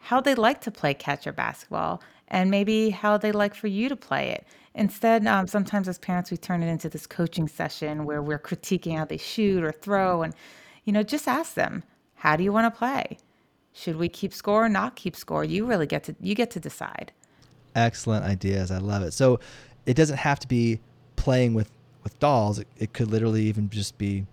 how 0.00 0.20
they 0.20 0.34
like 0.34 0.60
to 0.62 0.70
play 0.72 0.94
catch 0.94 1.26
or 1.26 1.32
basketball, 1.32 2.02
and 2.28 2.50
maybe 2.50 2.90
how 2.90 3.16
they 3.18 3.32
like 3.32 3.54
for 3.54 3.68
you 3.68 3.88
to 3.88 3.96
play 3.96 4.30
it. 4.30 4.46
Instead, 4.74 5.26
um, 5.26 5.46
sometimes 5.48 5.88
as 5.88 5.98
parents, 5.98 6.30
we 6.32 6.36
turn 6.36 6.62
it 6.64 6.68
into 6.68 6.88
this 6.88 7.06
coaching 7.06 7.48
session 7.48 8.04
where 8.06 8.22
we're 8.22 8.38
critiquing 8.40 8.96
how 8.98 9.04
they 9.04 9.18
shoot 9.18 9.62
or 9.64 9.72
throw, 9.72 10.22
and 10.22 10.34
you 10.84 10.92
know, 10.92 11.02
just 11.04 11.28
ask 11.28 11.54
them, 11.54 11.84
how 12.16 12.36
do 12.36 12.44
you 12.44 12.52
want 12.52 12.72
to 12.72 12.78
play? 12.78 13.18
Should 13.72 13.96
we 13.96 14.08
keep 14.08 14.32
score 14.32 14.64
or 14.66 14.68
not 14.68 14.96
keep 14.96 15.14
score? 15.16 15.44
You 15.44 15.66
really 15.66 15.86
get 15.86 16.04
to 16.04 16.16
you 16.20 16.34
get 16.34 16.50
to 16.52 16.60
decide. 16.60 17.12
Excellent 17.74 18.24
ideas. 18.24 18.70
I 18.70 18.78
love 18.78 19.02
it. 19.02 19.12
So 19.12 19.38
it 19.86 19.94
doesn't 19.94 20.18
have 20.18 20.40
to 20.40 20.48
be 20.48 20.80
playing 21.16 21.54
with 21.54 21.70
with 22.02 22.18
dolls. 22.18 22.58
It, 22.58 22.68
it 22.78 22.92
could 22.92 23.10
literally 23.10 23.42
even 23.44 23.70
just 23.70 23.96
be 23.98 24.26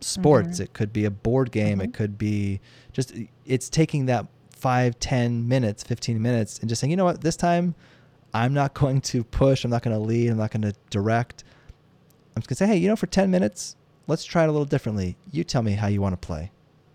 sports. 0.00 0.58
hmm 0.58 0.62
It 0.64 0.72
could 0.74 0.92
be 0.92 1.04
a 1.04 1.10
board 1.10 1.50
game. 1.50 1.78
hmm 1.78 1.84
It 1.84 1.92
could 1.92 2.16
be 2.18 2.60
just 2.92 3.12
it's 3.44 3.68
taking 3.68 4.06
that 4.06 4.26
five, 4.50 4.98
ten 5.00 5.46
minutes, 5.46 5.82
15 5.82 6.22
minutes 6.22 6.58
and 6.60 6.68
just 6.68 6.80
saying, 6.80 6.90
you 6.90 6.96
know 6.96 7.04
what, 7.04 7.20
this 7.20 7.36
time 7.36 7.74
I'm 8.32 8.54
not 8.54 8.72
going 8.82 9.00
to 9.02 9.24
push. 9.24 9.64
I'm 9.64 9.70
not 9.70 9.82
going 9.82 9.96
to 9.96 10.02
lead. 10.02 10.30
I'm 10.30 10.38
not 10.38 10.50
going 10.52 10.62
to 10.62 10.72
direct. 10.90 11.44
I'm 12.34 12.42
just 12.42 12.48
going 12.48 12.56
to 12.56 12.64
say, 12.64 12.66
hey, 12.66 12.76
you 12.76 12.88
know, 12.88 12.96
for 12.96 13.06
10 13.06 13.30
minutes, 13.30 13.76
let's 14.06 14.24
try 14.24 14.44
it 14.44 14.48
a 14.48 14.52
little 14.52 14.64
differently. 14.64 15.16
You 15.30 15.44
tell 15.44 15.62
me 15.62 15.72
how 15.72 15.86
you 15.88 16.00
want 16.00 16.20
to 16.20 16.26
play. 16.26 16.50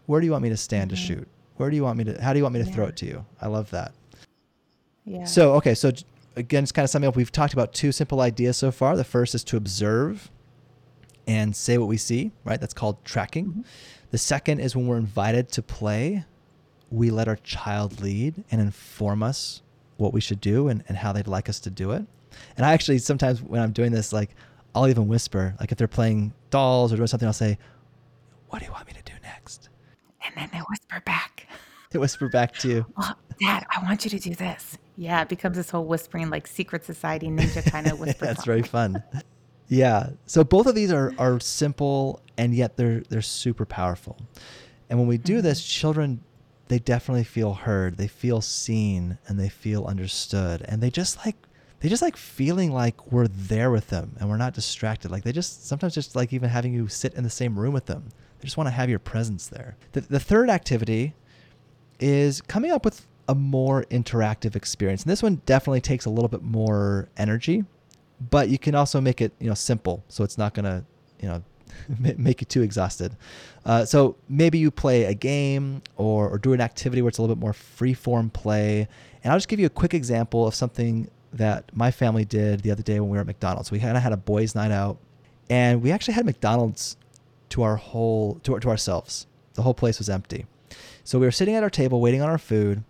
Where 0.06 0.20
do 0.20 0.26
you 0.26 0.32
want 0.32 0.44
me 0.44 0.50
to 0.50 0.58
stand 0.58 0.90
to 0.90 0.96
hmm 0.96 1.02
shoot? 1.04 1.28
Where 1.60 1.70
do 1.70 1.76
you 1.76 1.84
want 1.84 1.98
me 1.98 2.06
to, 2.06 2.22
how 2.22 2.32
do 2.32 2.40
you 2.40 2.44
want 2.44 2.54
me 2.56 2.64
to 2.64 2.72
throw 2.72 2.86
it 2.86 2.96
to 2.98 3.06
you? 3.06 3.26
I 3.42 3.48
love 3.48 3.70
that. 3.72 3.92
Yeah. 5.04 5.26
So, 5.26 5.56
okay, 5.56 5.76
so 5.76 5.92
again, 6.38 6.64
it's 6.64 6.72
kind 6.72 6.86
of 6.86 6.90
summing 6.90 7.10
up. 7.10 7.18
We've 7.18 7.32
talked 7.34 7.52
about 7.52 7.74
two 7.74 7.92
simple 7.92 8.22
ideas 8.22 8.56
so 8.56 8.72
far. 8.72 8.96
The 8.96 9.04
first 9.04 9.36
is 9.36 9.44
to 9.44 9.58
observe 9.58 10.32
and 11.28 11.54
say 11.54 11.78
what 11.78 11.90
we 11.90 11.98
see, 11.98 12.32
right? 12.46 12.62
That's 12.62 12.74
called 12.74 13.04
tracking. 13.04 13.46
hmm 13.46 13.62
The 14.12 14.18
second 14.18 14.62
is 14.62 14.74
when 14.74 14.88
we're 14.88 14.98
invited 14.98 15.52
to 15.52 15.62
play, 15.62 16.24
we 16.90 17.12
let 17.12 17.28
our 17.28 17.36
child 17.36 18.02
lead 18.02 18.46
and 18.50 18.62
inform 18.62 19.22
us 19.22 19.62
what 19.98 20.14
we 20.14 20.22
should 20.22 20.40
do 20.40 20.70
and, 20.70 20.82
and 20.88 20.98
how 20.98 21.12
they'd 21.12 21.28
like 21.28 21.50
us 21.50 21.60
to 21.60 21.70
do 21.70 21.92
it. 21.92 22.06
And 22.56 22.66
I 22.66 22.72
actually 22.72 23.00
sometimes 23.00 23.42
when 23.42 23.62
I'm 23.62 23.74
doing 23.74 23.92
this, 23.92 24.14
like 24.14 24.30
I'll 24.74 24.88
even 24.88 25.10
whisper, 25.10 25.56
like 25.60 25.74
if 25.74 25.78
they're 25.78 25.90
playing 25.90 26.32
dolls 26.52 26.94
or 26.94 26.96
doing 26.96 27.08
something, 27.08 27.28
I'll 27.28 27.34
say, 27.34 27.58
What 28.48 28.60
do 28.60 28.66
you 28.66 28.72
want 28.72 28.88
me 28.88 28.94
to 28.94 29.04
do 29.04 29.14
next? 29.24 29.68
And 30.26 30.34
then 30.38 30.50
they 30.54 30.60
whisper 30.70 31.02
back, 31.06 31.29
To 31.92 32.00
whisper 32.00 32.30
back 32.30 32.56
to 32.60 32.68
you. 32.68 32.86
"Well, 32.98 33.18
Dad, 33.42 33.66
I 33.76 33.84
want 33.84 34.06
you 34.06 34.12
to 34.12 34.20
do 34.20 34.36
this." 34.36 34.78
Yeah, 34.96 35.22
it 35.22 35.30
becomes 35.30 35.58
this 35.58 35.70
whole 35.72 35.86
whispering, 35.86 36.30
like 36.30 36.46
secret 36.46 36.86
society 36.86 37.28
ninja 37.28 37.66
kind 37.66 37.88
of 37.88 38.00
whisper 38.00 38.26
That's 38.26 38.46
very 38.46 38.62
fun. 38.62 39.02
Yeah. 39.70 40.12
So 40.26 40.44
both 40.44 40.68
of 40.68 40.76
these 40.76 40.92
are, 40.92 41.14
are 41.18 41.40
simple 41.40 42.22
and 42.38 42.54
yet 42.54 42.78
they're 42.78 43.02
they're 43.10 43.22
super 43.22 43.66
powerful. 43.66 44.18
And 44.90 45.00
when 45.00 45.08
we 45.08 45.18
do 45.18 45.36
hmm 45.36 45.42
this, 45.42 45.64
children 45.64 46.24
they 46.68 46.80
definitely 46.80 47.24
feel 47.24 47.54
heard, 47.54 47.98
they 47.98 48.08
feel 48.08 48.42
seen, 48.42 49.18
and 49.28 49.40
they 49.40 49.50
feel 49.50 49.86
understood. 49.86 50.64
And 50.68 50.82
they 50.82 50.92
just 50.92 51.26
like 51.26 51.36
they 51.80 51.90
just 51.90 52.02
like 52.02 52.18
feeling 52.18 52.72
like 52.72 53.12
we're 53.12 53.28
there 53.28 53.72
with 53.72 53.88
them 53.88 54.16
and 54.20 54.30
we're 54.30 54.38
not 54.38 54.54
distracted. 54.54 55.12
Like 55.12 55.24
they 55.24 55.32
just 55.32 55.68
sometimes 55.68 55.96
just 55.96 56.16
like 56.16 56.34
even 56.34 56.50
having 56.50 56.74
you 56.74 56.88
sit 56.88 57.14
in 57.14 57.24
the 57.24 57.30
same 57.30 57.58
room 57.58 57.74
with 57.74 57.86
them. 57.86 58.10
They 58.40 58.46
just 58.46 58.58
want 58.58 58.68
to 58.68 58.72
have 58.72 58.90
your 58.90 59.00
presence 59.00 59.48
there. 59.48 59.78
The, 59.94 60.02
the 60.02 60.20
third 60.20 60.50
activity 60.50 61.16
is 62.00 62.42
coming 62.42 62.72
up 62.72 62.86
with 62.86 63.06
a 63.28 63.36
more 63.36 63.86
interactive 63.92 64.56
experience. 64.56 65.04
And 65.04 65.12
this 65.12 65.22
one 65.22 65.42
definitely 65.46 65.82
takes 65.82 66.06
a 66.06 66.10
little 66.10 66.28
bit 66.28 66.42
more 66.42 67.08
energy, 67.16 67.64
but 68.30 68.50
you 68.50 68.58
can 68.58 68.74
also 68.74 69.00
make 69.00 69.22
it, 69.22 69.34
you 69.40 69.48
know, 69.48 69.54
simple. 69.54 70.04
So 70.08 70.24
it's 70.24 70.38
not 70.38 70.54
going 70.54 70.66
to, 70.66 70.84
you 71.22 71.30
know, 71.30 71.44
make 72.18 72.42
you 72.42 72.46
too 72.46 72.64
exhausted. 72.64 73.16
Uh, 73.66 73.86
so 73.86 74.16
maybe 74.28 74.58
you 74.58 74.72
play 74.72 75.06
a 75.06 75.14
game 75.14 75.84
or, 75.96 76.30
or 76.30 76.38
do 76.38 76.54
an 76.54 76.62
activity 76.62 77.02
where 77.02 77.10
it's 77.10 77.20
a 77.20 77.22
little 77.22 77.36
bit 77.36 77.42
more 77.42 77.54
free 77.54 77.94
form 77.94 78.30
play. 78.32 78.88
And 79.24 79.32
I'll 79.32 79.38
just 79.38 79.48
give 79.48 79.60
you 79.60 79.68
a 79.68 79.72
quick 79.72 79.94
example 79.94 80.48
of 80.48 80.56
something 80.56 81.10
that 81.34 81.66
my 81.76 81.92
family 81.92 82.26
did 82.26 82.62
the 82.62 82.72
other 82.72 82.82
day 82.82 83.00
when 83.00 83.10
we 83.10 83.18
were 83.18 83.22
at 83.22 83.28
McDonald's. 83.28 83.70
We 83.70 83.80
kind 83.80 83.96
of 83.96 84.02
had 84.02 84.14
a 84.14 84.18
boys' 84.18 84.56
night 84.56 84.72
out 84.72 84.98
and 85.50 85.84
we 85.84 85.92
actually 85.92 86.16
had 86.16 86.26
McDonald's 86.26 86.98
to 87.50 87.62
our 87.62 87.76
whole, 87.76 88.40
to, 88.44 88.60
to 88.60 88.70
ourselves. 88.70 89.28
The 89.54 89.62
whole 89.62 89.74
place 89.74 90.00
was 90.00 90.10
empty. 90.10 90.46
So 91.04 91.20
we 91.20 91.26
were 91.26 91.32
sitting 91.32 91.56
at 91.56 91.64
our 91.64 91.70
table 91.70 92.02
waiting 92.02 92.22
on 92.22 92.30
our 92.30 92.38
food. 92.38 92.84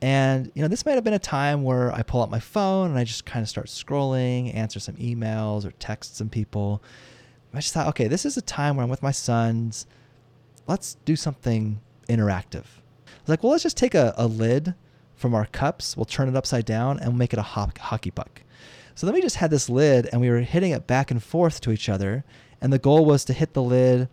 And, 0.00 0.52
you 0.54 0.62
know, 0.62 0.68
this 0.68 0.86
might 0.86 0.92
have 0.92 1.04
been 1.04 1.14
a 1.14 1.18
time 1.18 1.64
where 1.64 1.92
I 1.92 2.02
pull 2.02 2.22
out 2.22 2.30
my 2.30 2.38
phone 2.38 2.90
and 2.90 2.98
I 2.98 3.04
just 3.04 3.24
kind 3.24 3.42
of 3.42 3.48
start 3.48 3.66
scrolling, 3.66 4.54
answer 4.54 4.78
some 4.78 4.94
emails 4.96 5.64
or 5.64 5.72
text 5.72 6.16
some 6.16 6.28
people. 6.28 6.82
I 7.52 7.60
just 7.60 7.74
thought, 7.74 7.88
okay, 7.88 8.06
this 8.06 8.24
is 8.24 8.36
a 8.36 8.42
time 8.42 8.76
where 8.76 8.84
I'm 8.84 8.90
with 8.90 9.02
my 9.02 9.10
sons. 9.10 9.86
Let's 10.66 10.96
do 11.04 11.16
something 11.16 11.80
interactive. 12.08 12.64
I 13.06 13.20
was 13.22 13.28
like, 13.28 13.42
well, 13.42 13.52
let's 13.52 13.64
just 13.64 13.76
take 13.76 13.94
a, 13.94 14.14
a 14.16 14.26
lid 14.26 14.74
from 15.16 15.34
our 15.34 15.46
cups, 15.46 15.96
we'll 15.96 16.04
turn 16.04 16.28
it 16.28 16.36
upside 16.36 16.64
down, 16.64 16.98
and 16.98 17.08
we'll 17.08 17.18
make 17.18 17.32
it 17.32 17.40
a 17.40 17.42
ho- 17.42 17.72
hockey 17.80 18.12
puck. 18.12 18.42
So 18.94 19.06
then 19.06 19.14
we 19.14 19.20
just 19.20 19.36
had 19.36 19.50
this 19.50 19.68
lid 19.68 20.08
and 20.12 20.20
we 20.20 20.30
were 20.30 20.40
hitting 20.40 20.72
it 20.72 20.86
back 20.86 21.10
and 21.10 21.22
forth 21.22 21.60
to 21.62 21.70
each 21.70 21.88
other. 21.88 22.24
And 22.60 22.72
the 22.72 22.78
goal 22.78 23.04
was 23.04 23.24
to 23.26 23.32
hit 23.32 23.52
the 23.52 23.62
lid 23.62 24.08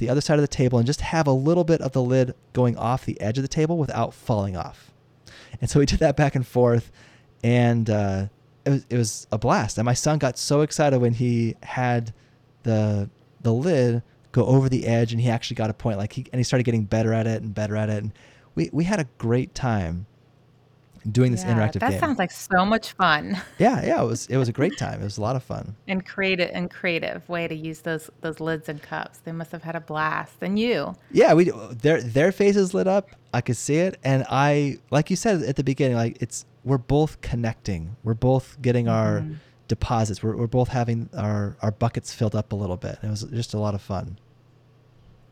the 0.00 0.08
other 0.08 0.20
side 0.20 0.34
of 0.34 0.42
the 0.42 0.48
table 0.48 0.78
and 0.78 0.86
just 0.86 1.02
have 1.02 1.26
a 1.26 1.32
little 1.32 1.62
bit 1.62 1.80
of 1.80 1.92
the 1.92 2.02
lid 2.02 2.34
going 2.52 2.76
off 2.76 3.04
the 3.04 3.20
edge 3.20 3.38
of 3.38 3.42
the 3.42 3.48
table 3.48 3.78
without 3.78 4.12
falling 4.12 4.56
off. 4.56 4.90
And 5.60 5.70
so 5.70 5.78
we 5.78 5.86
did 5.86 6.00
that 6.00 6.16
back 6.16 6.34
and 6.34 6.46
forth, 6.46 6.90
and 7.44 7.88
uh, 7.88 8.26
it 8.64 8.70
was 8.70 8.86
it 8.90 8.96
was 8.96 9.26
a 9.30 9.38
blast. 9.38 9.78
And 9.78 9.84
my 9.84 9.94
son 9.94 10.18
got 10.18 10.38
so 10.38 10.62
excited 10.62 11.00
when 11.00 11.14
he 11.14 11.54
had 11.62 12.12
the 12.62 13.08
the 13.40 13.52
lid 13.52 14.02
go 14.32 14.46
over 14.46 14.68
the 14.68 14.86
edge, 14.86 15.12
and 15.12 15.20
he 15.20 15.28
actually 15.28 15.56
got 15.56 15.70
a 15.70 15.74
point. 15.74 15.98
Like 15.98 16.12
he 16.12 16.26
and 16.32 16.40
he 16.40 16.44
started 16.44 16.64
getting 16.64 16.84
better 16.84 17.12
at 17.12 17.26
it 17.26 17.42
and 17.42 17.54
better 17.54 17.76
at 17.76 17.90
it, 17.90 18.02
and 18.02 18.12
we 18.54 18.70
we 18.72 18.84
had 18.84 19.00
a 19.00 19.06
great 19.18 19.54
time 19.54 20.06
doing 21.10 21.32
this 21.32 21.44
Yeah, 21.44 21.54
interactive 21.54 21.80
that 21.80 21.90
game. 21.92 22.00
sounds 22.00 22.18
like 22.18 22.30
so 22.30 22.64
much 22.64 22.92
fun 22.92 23.36
Yeah, 23.58 23.84
yeah, 23.84 24.02
it 24.02 24.06
was 24.06 24.26
it 24.26 24.36
was 24.36 24.48
a 24.48 24.52
great 24.52 24.76
time. 24.76 25.00
It 25.00 25.04
was 25.04 25.18
a 25.18 25.22
lot 25.22 25.36
of 25.36 25.42
fun. 25.42 25.76
and 25.88 26.04
creative 26.04 26.50
and 26.52 26.70
creative 26.70 27.28
way 27.28 27.48
to 27.48 27.54
use 27.54 27.80
those 27.80 28.10
those 28.20 28.40
lids 28.40 28.68
and 28.68 28.82
cups. 28.82 29.18
They 29.18 29.32
must 29.32 29.52
have 29.52 29.62
had 29.62 29.76
a 29.76 29.80
blast. 29.80 30.36
And 30.42 30.58
you. 30.58 30.94
Yeah, 31.10 31.34
we 31.34 31.50
their 31.70 32.02
their 32.02 32.32
faces 32.32 32.74
lit 32.74 32.86
up. 32.86 33.08
I 33.32 33.40
could 33.40 33.56
see 33.56 33.76
it, 33.76 33.98
and 34.04 34.24
I 34.28 34.78
like 34.90 35.08
you 35.10 35.16
said 35.16 35.42
at 35.42 35.56
the 35.56 35.64
beginning, 35.64 35.96
like 35.96 36.20
it's 36.20 36.44
we're 36.64 36.78
both 36.78 37.20
connecting. 37.20 37.96
We're 38.02 38.14
both 38.14 38.60
getting 38.60 38.88
our 38.88 39.20
hmm 39.20 39.34
deposits. 39.68 40.20
We're 40.20 40.34
we're 40.36 40.48
both 40.48 40.66
having 40.68 41.08
our 41.16 41.56
our 41.62 41.70
buckets 41.70 42.12
filled 42.12 42.34
up 42.34 42.50
a 42.50 42.56
little 42.56 42.76
bit. 42.76 42.98
It 43.04 43.08
was 43.08 43.22
just 43.22 43.54
a 43.54 43.58
lot 43.58 43.72
of 43.76 43.80
fun. 43.80 44.18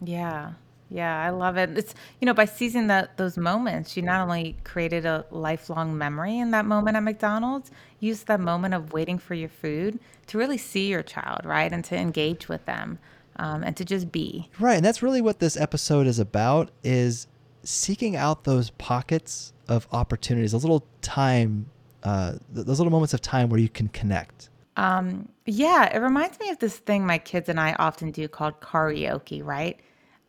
Yeah. 0.00 0.52
Yeah, 0.90 1.22
I 1.22 1.30
love 1.30 1.58
it. 1.58 1.76
It's, 1.76 1.94
you 2.20 2.26
know, 2.26 2.32
by 2.32 2.46
seizing 2.46 2.86
that 2.86 3.18
those 3.18 3.36
moments, 3.36 3.96
you 3.96 4.02
not 4.02 4.22
only 4.22 4.56
created 4.64 5.04
a 5.04 5.26
lifelong 5.30 5.98
memory 5.98 6.38
in 6.38 6.50
that 6.52 6.64
moment 6.64 6.96
at 6.96 7.02
McDonald's, 7.02 7.70
use 8.00 8.22
that 8.24 8.40
moment 8.40 8.74
of 8.74 8.92
waiting 8.92 9.18
for 9.18 9.34
your 9.34 9.50
food 9.50 10.00
to 10.28 10.38
really 10.38 10.56
see 10.56 10.88
your 10.88 11.02
child, 11.02 11.44
right? 11.44 11.70
And 11.70 11.84
to 11.86 11.96
engage 11.96 12.48
with 12.48 12.64
them, 12.64 12.98
um, 13.36 13.62
and 13.62 13.76
to 13.76 13.84
just 13.84 14.10
be. 14.10 14.48
Right, 14.58 14.76
and 14.76 14.84
that's 14.84 15.02
really 15.02 15.20
what 15.20 15.40
this 15.40 15.56
episode 15.56 16.06
is 16.06 16.18
about: 16.18 16.70
is 16.82 17.26
seeking 17.62 18.16
out 18.16 18.44
those 18.44 18.70
pockets 18.70 19.52
of 19.68 19.86
opportunities, 19.92 20.52
those 20.52 20.64
little 20.64 20.86
time, 21.02 21.66
uh, 22.02 22.34
those 22.50 22.78
little 22.78 22.90
moments 22.90 23.12
of 23.12 23.20
time 23.20 23.50
where 23.50 23.60
you 23.60 23.68
can 23.68 23.88
connect. 23.88 24.48
Um, 24.78 25.28
yeah, 25.44 25.94
it 25.94 25.98
reminds 25.98 26.38
me 26.38 26.50
of 26.50 26.60
this 26.60 26.76
thing 26.76 27.04
my 27.04 27.18
kids 27.18 27.48
and 27.48 27.58
I 27.58 27.74
often 27.74 28.10
do 28.12 28.28
called 28.28 28.60
karaoke, 28.60 29.44
right? 29.44 29.78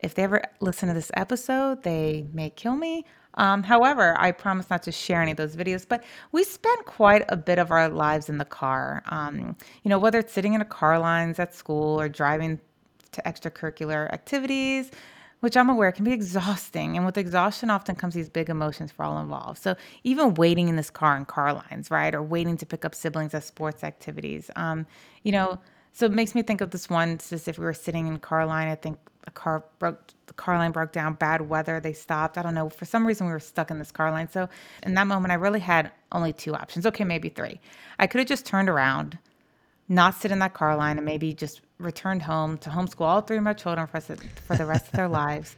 If 0.02 0.14
they 0.14 0.24
ever 0.24 0.42
listen 0.60 0.88
to 0.88 0.94
this 0.94 1.10
episode, 1.14 1.82
they 1.82 2.26
may 2.32 2.50
kill 2.50 2.76
me. 2.76 3.04
Um, 3.34 3.62
however, 3.62 4.16
I 4.18 4.32
promise 4.32 4.68
not 4.70 4.82
to 4.84 4.92
share 4.92 5.22
any 5.22 5.30
of 5.30 5.36
those 5.36 5.54
videos, 5.54 5.86
but 5.88 6.02
we 6.32 6.42
spent 6.42 6.84
quite 6.84 7.24
a 7.28 7.36
bit 7.36 7.58
of 7.58 7.70
our 7.70 7.88
lives 7.88 8.28
in 8.28 8.38
the 8.38 8.44
car. 8.44 9.02
Um, 9.06 9.56
you 9.82 9.88
know, 9.88 9.98
whether 9.98 10.18
it's 10.18 10.32
sitting 10.32 10.54
in 10.54 10.60
a 10.60 10.64
car 10.64 10.98
lines 10.98 11.38
at 11.38 11.54
school 11.54 12.00
or 12.00 12.08
driving 12.08 12.60
to 13.12 13.22
extracurricular 13.22 14.12
activities, 14.12 14.90
which 15.40 15.56
I'm 15.56 15.70
aware 15.70 15.92
can 15.92 16.04
be 16.04 16.12
exhausting. 16.12 16.96
And 16.96 17.06
with 17.06 17.16
exhaustion 17.16 17.70
often 17.70 17.96
comes 17.96 18.14
these 18.14 18.28
big 18.28 18.50
emotions 18.50 18.92
for 18.92 19.04
all 19.04 19.18
involved. 19.20 19.62
So 19.62 19.74
even 20.04 20.34
waiting 20.34 20.68
in 20.68 20.76
this 20.76 20.90
car 20.90 21.16
in 21.16 21.24
car 21.24 21.54
lines, 21.54 21.90
right? 21.90 22.14
Or 22.14 22.22
waiting 22.22 22.56
to 22.58 22.66
pick 22.66 22.84
up 22.84 22.94
siblings 22.94 23.32
at 23.34 23.44
sports 23.44 23.84
activities. 23.84 24.50
Um, 24.56 24.86
you 25.22 25.32
know, 25.32 25.58
so 25.92 26.06
it 26.06 26.12
makes 26.12 26.34
me 26.34 26.42
think 26.42 26.60
of 26.60 26.70
this 26.70 26.88
one 26.88 27.18
specific. 27.20 27.58
We 27.58 27.64
were 27.64 27.72
sitting 27.72 28.06
in 28.06 28.18
car 28.18 28.46
line. 28.46 28.68
I 28.68 28.74
think 28.74 28.98
a 29.26 29.30
car 29.30 29.64
broke, 29.78 30.12
the 30.26 30.32
car 30.34 30.56
line 30.56 30.72
broke 30.72 30.92
down, 30.92 31.14
bad 31.14 31.42
weather. 31.48 31.80
They 31.80 31.92
stopped. 31.92 32.38
I 32.38 32.42
don't 32.42 32.54
know. 32.54 32.68
For 32.70 32.84
some 32.84 33.06
reason, 33.06 33.26
we 33.26 33.32
were 33.32 33.40
stuck 33.40 33.70
in 33.70 33.78
this 33.78 33.90
car 33.92 34.10
line. 34.10 34.28
So 34.30 34.48
in 34.82 34.94
that 34.94 35.06
moment, 35.06 35.32
I 35.32 35.34
really 35.34 35.60
had 35.60 35.90
only 36.12 36.32
two 36.32 36.54
options. 36.54 36.86
Okay, 36.86 37.04
maybe 37.04 37.28
three. 37.28 37.60
I 37.98 38.06
could 38.06 38.20
have 38.20 38.28
just 38.28 38.46
turned 38.46 38.68
around, 38.68 39.18
not 39.88 40.14
sit 40.14 40.30
in 40.30 40.38
that 40.38 40.54
car 40.54 40.76
line, 40.76 40.96
and 40.96 41.04
maybe 41.04 41.34
just 41.34 41.60
returned 41.78 42.22
home 42.22 42.56
to 42.58 42.70
homeschool 42.70 43.06
all 43.06 43.20
three 43.20 43.36
of 43.36 43.42
my 43.42 43.52
children 43.52 43.86
for, 43.86 44.00
for 44.00 44.56
the 44.56 44.66
rest 44.66 44.86
of 44.86 44.92
their 44.92 45.08
lives. 45.22 45.56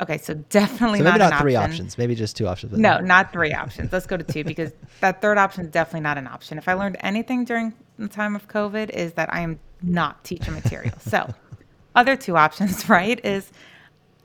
Okay, 0.00 0.18
so 0.18 0.34
definitely 0.34 0.98
So 0.98 1.04
not, 1.04 1.10
maybe 1.14 1.18
not 1.18 1.32
an 1.32 1.40
three 1.40 1.56
option. 1.56 1.70
options, 1.72 1.98
maybe 1.98 2.14
just 2.14 2.36
two 2.36 2.46
options. 2.46 2.78
No, 2.78 3.00
not 3.00 3.32
three 3.32 3.52
options. 3.52 3.92
Let's 3.92 4.06
go 4.06 4.16
to 4.16 4.22
two 4.24 4.44
because 4.44 4.72
that 5.00 5.20
third 5.20 5.38
option 5.38 5.64
is 5.64 5.70
definitely 5.72 6.02
not 6.02 6.18
an 6.18 6.28
option. 6.28 6.56
If 6.56 6.68
I 6.68 6.74
learned 6.74 6.96
anything 7.00 7.44
during 7.44 7.74
the 7.98 8.08
time 8.08 8.36
of 8.36 8.48
COVID 8.48 8.90
is 8.90 9.14
that 9.14 9.32
I 9.32 9.40
am 9.40 9.58
not 9.82 10.24
teacher 10.24 10.50
material. 10.50 10.94
So, 11.00 11.34
other 11.94 12.16
two 12.16 12.36
options, 12.36 12.88
right, 12.98 13.24
is 13.24 13.50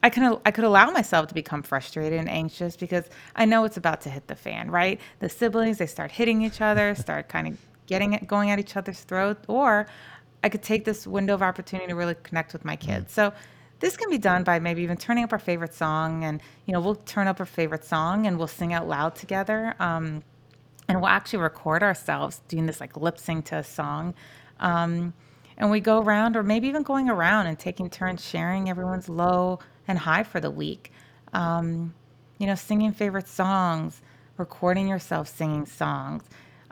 I 0.04 0.10
can 0.10 0.38
I 0.46 0.52
could 0.52 0.66
allow 0.66 0.92
myself 0.92 1.28
to 1.28 1.34
become 1.34 1.64
frustrated 1.64 2.20
and 2.20 2.30
anxious 2.30 2.76
because 2.76 3.06
I 3.36 3.46
know 3.46 3.64
it's 3.64 3.78
about 3.78 4.02
to 4.02 4.10
hit 4.10 4.28
the 4.28 4.36
fan, 4.36 4.70
right? 4.70 5.00
The 5.20 5.30
siblings 5.30 5.78
they 5.78 5.88
start 5.88 6.12
hitting 6.12 6.42
each 6.42 6.60
other, 6.62 6.94
start 7.06 7.30
kind 7.30 7.48
of 7.48 7.58
getting 7.88 8.14
it 8.14 8.28
going 8.28 8.52
at 8.52 8.60
each 8.60 8.76
other's 8.76 9.00
throat, 9.02 9.38
or 9.48 9.88
I 10.44 10.50
could 10.50 10.62
take 10.62 10.84
this 10.84 11.08
window 11.08 11.34
of 11.34 11.42
opportunity 11.42 11.88
to 11.88 11.96
really 11.96 12.16
connect 12.24 12.52
with 12.54 12.66
my 12.66 12.76
kids. 12.76 13.14
So 13.14 13.34
this 13.80 13.96
can 13.98 14.10
be 14.10 14.18
done 14.18 14.44
by 14.44 14.60
maybe 14.60 14.82
even 14.82 14.98
turning 14.98 15.24
up 15.24 15.32
our 15.32 15.40
favorite 15.40 15.74
song, 15.74 16.26
and 16.26 16.42
you 16.66 16.74
know 16.74 16.82
we'll 16.82 16.96
turn 16.96 17.28
up 17.28 17.40
our 17.40 17.46
favorite 17.46 17.86
song 17.86 18.28
and 18.28 18.38
we'll 18.38 18.48
sing 18.48 18.74
out 18.74 18.88
loud 18.88 19.16
together. 19.16 19.74
Um, 19.80 20.22
and 20.88 21.00
we'll 21.00 21.10
actually 21.10 21.40
record 21.40 21.84
ourselves 21.84 22.42
doing 22.48 22.66
this 22.66 22.80
like 22.80 22.98
lip 22.98 23.18
sync 23.18 23.46
to 23.46 23.58
a 23.58 23.64
song. 23.64 24.14
Um, 24.60 25.14
and 25.58 25.70
we 25.70 25.80
go 25.80 26.02
around, 26.02 26.36
or 26.36 26.44
maybe 26.44 26.68
even 26.68 26.84
going 26.84 27.10
around 27.10 27.48
and 27.48 27.58
taking 27.58 27.90
turns 27.90 28.26
sharing 28.26 28.70
everyone's 28.70 29.08
low 29.08 29.60
and 29.88 30.00
high 30.00 30.24
for 30.24 30.40
the 30.40 30.52
week. 30.52 30.92
Um, 31.34 31.94
you 32.38 32.48
know, 32.48 32.56
singing 32.56 32.92
favorite 32.92 33.28
songs, 33.28 34.02
recording 34.38 34.88
yourself 34.88 35.28
singing 35.28 35.66
songs, 35.66 36.24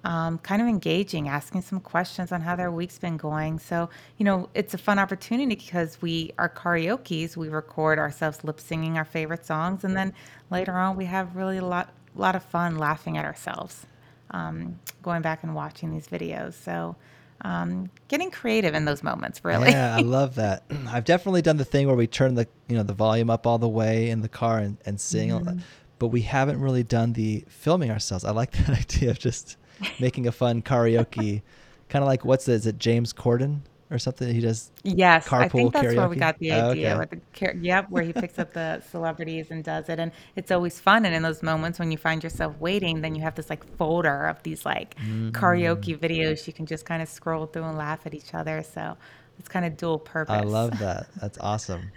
um, 0.04 0.40
kind 0.40 0.62
of 0.62 0.68
engaging, 0.68 1.28
asking 1.28 1.62
some 1.62 1.80
questions 1.80 2.32
on 2.32 2.42
how 2.42 2.56
their 2.56 2.72
week's 2.72 2.98
been 2.98 3.18
going. 3.18 3.60
So, 3.60 3.90
you 4.18 4.26
know, 4.26 4.50
it's 4.54 4.74
a 4.74 4.78
fun 4.78 4.98
opportunity 4.98 5.56
because 5.56 6.02
we 6.02 6.32
are 6.40 6.50
karaoke's. 6.50 7.38
We 7.38 7.50
record 7.50 8.00
ourselves 8.00 8.44
lip 8.44 8.60
singing 8.60 8.98
our 8.98 9.06
favorite 9.06 9.46
songs, 9.46 9.84
and 9.84 9.96
then 9.96 10.14
later 10.50 10.74
on 10.74 10.98
we 10.98 11.06
have 11.06 11.36
really 11.36 11.58
a 11.58 11.66
lot, 11.66 11.94
lot 12.16 12.36
of 12.36 12.44
fun 12.44 12.78
laughing 12.78 13.18
at 13.18 13.26
ourselves, 13.26 13.86
um, 14.32 14.80
going 15.04 15.22
back 15.22 15.44
and 15.44 15.54
watching 15.56 15.92
these 15.92 16.08
videos. 16.08 16.54
So, 16.54 16.96
um, 17.44 17.90
getting 18.08 18.30
creative 18.32 18.76
in 18.76 18.86
those 18.86 19.02
moments, 19.04 19.44
really. 19.44 19.72
Yeah, 19.72 19.96
I 19.96 20.02
love 20.02 20.36
that. 20.36 20.64
I've 20.88 21.06
definitely 21.06 21.42
done 21.42 21.58
the 21.58 21.66
thing 21.66 21.88
where 21.88 21.96
we 21.96 22.08
turn 22.08 22.36
the 22.36 22.48
you 22.68 22.76
know 22.78 22.84
the 22.84 22.94
volume 22.94 23.30
up 23.30 23.48
all 23.48 23.58
the 23.58 23.70
way 23.70 24.10
in 24.10 24.22
the 24.22 24.30
car 24.30 24.60
and, 24.60 24.78
and 24.86 25.00
sing, 25.02 25.30
Mm-hmm. 25.30 25.60
but 26.00 26.08
we 26.08 26.22
haven't 26.22 26.60
really 26.60 26.84
done 26.84 27.14
the 27.14 27.44
filming 27.48 27.90
ourselves. 27.92 28.24
I 28.26 28.32
like 28.32 28.52
that 28.66 28.70
idea 28.70 29.10
of 29.12 29.20
just 29.20 29.58
making 30.00 30.28
a 30.28 30.32
fun 30.32 30.62
karaoke, 30.62 31.42
kind 31.90 32.04
of 32.04 32.08
like 32.08 32.24
what's 32.26 32.46
the, 32.46 32.54
is 32.54 32.68
it 32.68 32.78
James 32.78 33.12
Corden 33.14 33.62
or 33.92 34.00
something? 34.00 34.34
He 34.34 34.42
does 34.42 34.72
Yes, 34.84 35.32
I 35.32 35.48
think 35.50 35.74
that's 35.74 35.96
where 35.96 36.08
we 36.10 36.16
got 36.16 36.40
the 36.40 36.52
Oh, 36.52 36.72
idea. 36.72 36.96
okay. 36.96 37.00
With 37.00 37.10
the 37.12 37.58
yep, 37.62 37.88
where 37.90 38.04
he 38.04 38.14
picks 38.14 38.40
up 38.40 38.54
the 38.54 38.82
celebrities 38.90 39.52
and 39.52 39.64
does 39.64 39.90
it, 39.90 40.00
and 40.00 40.12
it's 40.36 40.52
always 40.52 40.80
fun. 40.80 41.06
And 41.06 41.14
in 41.14 41.22
those 41.22 41.44
moments 41.44 41.78
when 41.80 41.92
you 41.92 41.98
find 41.98 42.24
yourself 42.24 42.58
waiting, 42.60 43.02
then 43.02 43.16
you 43.16 43.22
have 43.22 43.36
this 43.36 43.50
like 43.50 43.64
folder 43.78 44.28
of 44.28 44.42
these 44.44 44.66
like 44.66 44.96
Mm. 44.98 45.32
karaoke 45.32 45.98
videos 45.98 46.48
you 46.48 46.54
can 46.54 46.66
just 46.66 46.86
kind 46.86 47.02
of 47.02 47.10
scroll 47.10 47.46
through 47.46 47.64
and 47.66 47.78
laugh 47.78 48.06
at 48.06 48.14
each 48.14 48.34
other. 48.34 48.64
So 48.64 48.98
it's 49.40 49.50
kind 49.50 49.66
of 49.66 49.78
dual 49.78 50.00
purpose. 50.00 50.36
I 50.36 50.42
love 50.42 50.78
that. 50.80 51.08
That's 51.20 51.38
awesome. 51.40 51.92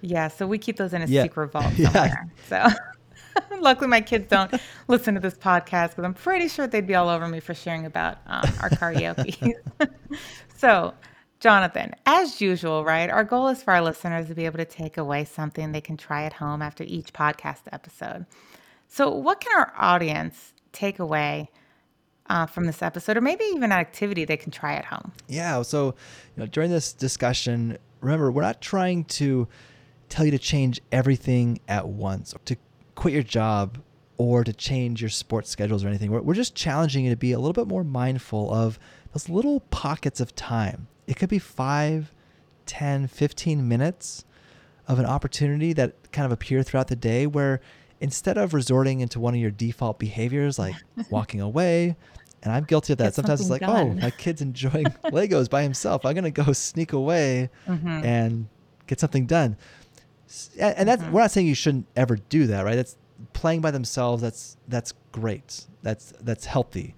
Yeah, 0.00 0.28
so 0.28 0.46
we 0.46 0.58
keep 0.58 0.76
those 0.76 0.92
in 0.94 1.02
a 1.02 1.06
Yeah. 1.06 1.22
secret 1.24 1.52
vault 1.52 1.74
Yeah. 1.76 1.90
somewhere. 1.90 2.26
So 2.48 2.66
luckily, 3.60 3.88
my 3.88 4.00
kids 4.00 4.28
don't 4.28 4.52
listen 4.88 5.14
to 5.14 5.20
this 5.20 5.34
podcast 5.34 5.90
because 5.90 6.04
I'm 6.04 6.14
pretty 6.14 6.48
sure 6.48 6.66
they'd 6.66 6.86
be 6.86 6.94
all 6.94 7.08
over 7.08 7.26
me 7.28 7.40
for 7.40 7.54
sharing 7.54 7.86
about 7.86 8.18
um, 8.26 8.44
our 8.60 8.70
karaoke. 8.70 9.52
so, 10.56 10.94
Jonathan, 11.40 11.94
as 12.06 12.40
usual, 12.40 12.84
right? 12.84 13.10
Our 13.10 13.24
goal 13.24 13.48
is 13.48 13.62
for 13.62 13.72
our 13.74 13.82
listeners 13.82 14.28
to 14.28 14.34
be 14.34 14.46
able 14.46 14.58
to 14.58 14.64
take 14.64 14.96
away 14.96 15.24
something 15.24 15.72
they 15.72 15.80
can 15.80 15.96
try 15.96 16.24
at 16.24 16.34
home 16.34 16.62
after 16.62 16.84
each 16.84 17.12
podcast 17.12 17.62
episode. 17.72 18.26
So, 18.88 19.10
what 19.10 19.40
can 19.40 19.56
our 19.56 19.72
audience 19.76 20.54
take 20.72 20.98
away 20.98 21.50
uh, 22.28 22.46
from 22.46 22.64
this 22.64 22.82
episode, 22.82 23.16
or 23.16 23.20
maybe 23.20 23.44
even 23.44 23.64
an 23.64 23.72
activity 23.72 24.24
they 24.24 24.36
can 24.36 24.50
try 24.50 24.74
at 24.74 24.86
home? 24.86 25.12
Yeah. 25.28 25.62
So, 25.62 25.94
you 26.36 26.42
know, 26.42 26.46
during 26.46 26.70
this 26.70 26.92
discussion, 26.92 27.78
remember, 28.00 28.30
we're 28.30 28.42
not 28.42 28.60
trying 28.60 29.04
to 29.04 29.48
tell 30.08 30.24
you 30.24 30.30
to 30.30 30.38
change 30.38 30.80
everything 30.90 31.60
at 31.68 31.86
once, 31.86 32.34
or 32.34 32.38
to 32.46 32.56
quit 32.98 33.14
your 33.14 33.22
job, 33.22 33.78
or 34.16 34.42
to 34.44 34.52
change 34.52 35.00
your 35.00 35.08
sports 35.10 35.48
schedules 35.48 35.84
or 35.84 35.88
anything. 35.88 36.10
We're, 36.10 36.20
we're 36.22 36.34
just 36.34 36.54
challenging 36.54 37.04
you 37.04 37.10
to 37.10 37.16
be 37.16 37.32
a 37.32 37.38
little 37.38 37.52
bit 37.52 37.68
more 37.68 37.84
mindful 37.84 38.52
of 38.52 38.78
those 39.12 39.28
little 39.28 39.60
pockets 39.70 40.20
of 40.20 40.34
time. 40.34 40.88
It 41.06 41.16
could 41.16 41.28
be 41.28 41.38
5, 41.38 42.12
10, 42.66 43.06
15 43.06 43.68
minutes 43.68 44.24
of 44.88 44.98
an 44.98 45.06
opportunity 45.06 45.72
that 45.74 46.10
kind 46.12 46.26
of 46.26 46.32
appear 46.32 46.62
throughout 46.62 46.88
the 46.88 46.96
day 46.96 47.26
where 47.26 47.60
instead 48.00 48.36
of 48.36 48.54
resorting 48.54 49.00
into 49.00 49.20
one 49.20 49.34
of 49.34 49.40
your 49.40 49.50
default 49.50 49.98
behaviors 49.98 50.58
like 50.58 50.74
walking 51.10 51.40
away, 51.40 51.96
and 52.42 52.52
I'm 52.52 52.64
guilty 52.64 52.92
of 52.94 52.98
that. 52.98 53.04
Get 53.06 53.14
Sometimes 53.14 53.40
it's 53.40 53.50
like, 53.50 53.62
something 53.62 53.98
oh, 53.98 54.02
my 54.02 54.10
kid's 54.10 54.42
enjoying 54.42 54.84
Legos 55.04 55.48
by 55.48 55.62
himself. 55.62 56.04
I'm 56.04 56.14
gonna 56.14 56.30
go 56.30 56.52
sneak 56.52 56.92
away 56.92 57.50
Mm-hmm. 57.66 57.88
and 58.04 58.48
get 58.86 58.98
something 59.00 59.26
done. 59.26 59.56
And, 60.58 60.88
that's 60.88 61.02
we're 61.04 61.22
not 61.22 61.30
saying 61.30 61.46
you 61.46 61.54
shouldn't 61.54 61.86
ever 61.96 62.16
do 62.16 62.46
that, 62.48 62.64
right? 62.64 62.76
That's 62.76 62.96
playing 63.32 63.60
by 63.60 63.70
themselves. 63.70 64.22
That's 64.22 64.56
that's 64.68 64.92
great. 65.12 65.66
That's 65.82 66.12
that's 66.20 66.46
healthy. 66.46 66.94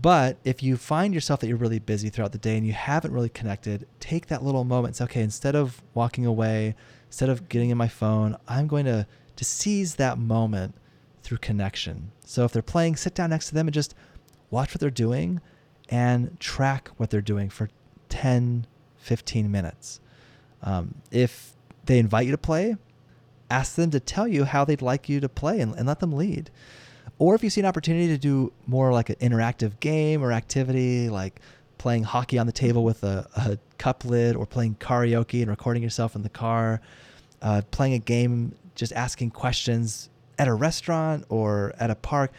But 0.00 0.38
if 0.44 0.62
you 0.62 0.76
find 0.76 1.12
yourself 1.12 1.40
that 1.40 1.48
you're 1.48 1.56
really 1.56 1.78
busy 1.78 2.10
throughout 2.10 2.32
the 2.32 2.38
day 2.38 2.56
and 2.56 2.66
you 2.66 2.72
haven't 2.72 3.12
really 3.12 3.28
connected, 3.28 3.86
take 3.98 4.28
that 4.28 4.42
little 4.42 4.64
moment. 4.64 4.88
and 4.88 4.96
Say, 4.96 5.04
okay, 5.04 5.22
instead 5.22 5.56
of 5.56 5.82
walking 5.94 6.24
away, 6.24 6.76
instead 7.06 7.28
of 7.28 7.48
getting 7.48 7.70
in 7.70 7.76
my 7.78 7.88
phone, 7.88 8.36
I'm 8.46 8.66
going 8.66 8.84
to 8.84 9.06
to 9.36 9.44
seize 9.44 9.94
that 9.96 10.18
moment 10.18 10.74
through 11.22 11.38
connection. 11.38 12.12
So 12.24 12.44
if 12.44 12.52
they're 12.52 12.62
playing, 12.62 12.96
sit 12.96 13.14
down 13.14 13.30
next 13.30 13.48
to 13.48 13.54
them 13.54 13.66
and 13.66 13.74
just 13.74 13.94
watch 14.50 14.74
what 14.74 14.80
they're 14.80 14.90
doing 14.90 15.40
and 15.88 16.38
track 16.40 16.90
what 16.96 17.10
they're 17.10 17.20
doing 17.20 17.48
for 17.48 17.68
10, 18.10 18.66
15 18.98 19.50
minutes. 19.50 20.00
Um, 20.62 20.96
if 21.10 21.54
they 21.84 21.98
invite 21.98 22.26
you 22.26 22.32
to 22.32 22.38
play, 22.38 22.76
ask 23.50 23.74
them 23.74 23.90
to 23.90 24.00
tell 24.00 24.28
you 24.28 24.44
how 24.44 24.64
they'd 24.64 24.82
like 24.82 25.08
you 25.08 25.20
to 25.20 25.28
play 25.28 25.60
and, 25.60 25.74
and 25.74 25.86
let 25.86 26.00
them 26.00 26.12
lead. 26.12 26.50
Or 27.18 27.34
if 27.34 27.44
you 27.44 27.50
see 27.50 27.60
an 27.60 27.66
opportunity 27.66 28.06
to 28.08 28.18
do 28.18 28.52
more 28.66 28.92
like 28.92 29.10
an 29.10 29.16
interactive 29.16 29.78
game 29.80 30.22
or 30.22 30.32
activity, 30.32 31.08
like 31.08 31.40
playing 31.76 32.04
hockey 32.04 32.38
on 32.38 32.46
the 32.46 32.52
table 32.52 32.84
with 32.84 33.02
a, 33.02 33.28
a 33.36 33.58
cup 33.78 34.04
lid 34.04 34.36
or 34.36 34.46
playing 34.46 34.76
karaoke 34.76 35.40
and 35.40 35.50
recording 35.50 35.82
yourself 35.82 36.14
in 36.14 36.22
the 36.22 36.28
car, 36.28 36.80
uh, 37.42 37.62
playing 37.70 37.94
a 37.94 37.98
game, 37.98 38.54
just 38.74 38.92
asking 38.92 39.30
questions 39.30 40.08
at 40.38 40.48
a 40.48 40.54
restaurant 40.54 41.24
or 41.28 41.74
at 41.78 41.90
a 41.90 41.94
park, 41.94 42.32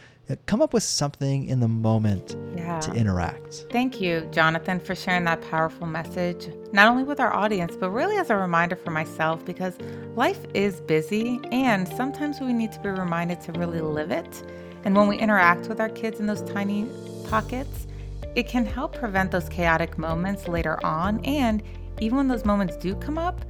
come 0.46 0.62
up 0.62 0.72
with 0.72 0.82
something 0.82 1.46
in 1.46 1.60
the 1.60 1.68
moment 1.68 2.36
Yeah. 2.56 2.80
to 2.80 2.92
interact. 2.92 3.66
Thank 3.70 4.00
you, 4.00 4.26
Jonathan, 4.30 4.80
for 4.80 4.94
sharing 4.94 5.24
that 5.24 5.42
powerful 5.50 5.86
message, 5.86 6.48
not 6.72 6.88
only 6.88 7.04
with 7.04 7.20
our 7.20 7.32
audience, 7.34 7.74
but 7.76 7.90
really 7.90 8.16
as 8.16 8.30
a 8.30 8.36
reminder 8.36 8.76
for 8.76 8.90
myself 8.90 9.44
because 9.44 9.76
life 10.16 10.40
is 10.54 10.80
busy 10.80 11.40
and 11.50 11.86
sometimes 11.88 12.40
we 12.40 12.52
need 12.52 12.72
to 12.72 12.80
be 12.80 12.88
reminded 12.88 13.40
to 13.42 13.52
really 13.52 13.80
live 13.80 14.10
it. 14.10 14.42
And 14.84 14.96
when 14.96 15.06
we 15.08 15.18
interact 15.18 15.68
with 15.68 15.80
our 15.80 15.88
kids 15.88 16.18
in 16.20 16.26
those 16.26 16.42
tiny 16.42 16.88
pockets, 17.28 17.86
it 18.34 18.48
can 18.48 18.64
help 18.64 18.94
prevent 18.94 19.30
those 19.30 19.48
chaotic 19.48 19.98
moments 19.98 20.48
later 20.48 20.84
on. 20.84 21.20
And 21.24 21.62
even 22.00 22.16
when 22.16 22.28
those 22.28 22.44
moments 22.44 22.76
do 22.76 22.94
come 22.94 23.18
up, 23.18 23.44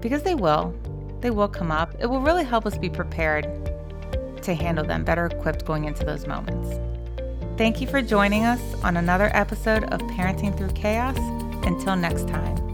because 0.00 0.22
they 0.22 0.34
will, 0.34 0.74
they 1.20 1.30
will 1.30 1.48
come 1.48 1.72
up, 1.72 1.94
it 1.98 2.06
will 2.06 2.20
really 2.20 2.44
help 2.44 2.64
us 2.64 2.78
be 2.78 2.88
prepared 2.88 3.46
to 4.48 4.54
handle 4.54 4.84
them, 4.84 5.04
better 5.04 5.26
equipped 5.26 5.64
going 5.64 5.84
into 5.84 6.04
those 6.04 6.26
moments. 6.26 6.80
Thank 7.56 7.80
you 7.80 7.86
for 7.86 8.00
joining 8.00 8.44
us 8.44 8.60
on 8.82 8.96
another 8.96 9.30
episode 9.34 9.84
of 9.84 10.00
Parenting 10.02 10.56
Through 10.56 10.70
Chaos. 10.70 11.18
Until 11.66 11.96
next 11.96 12.28
time. 12.28 12.67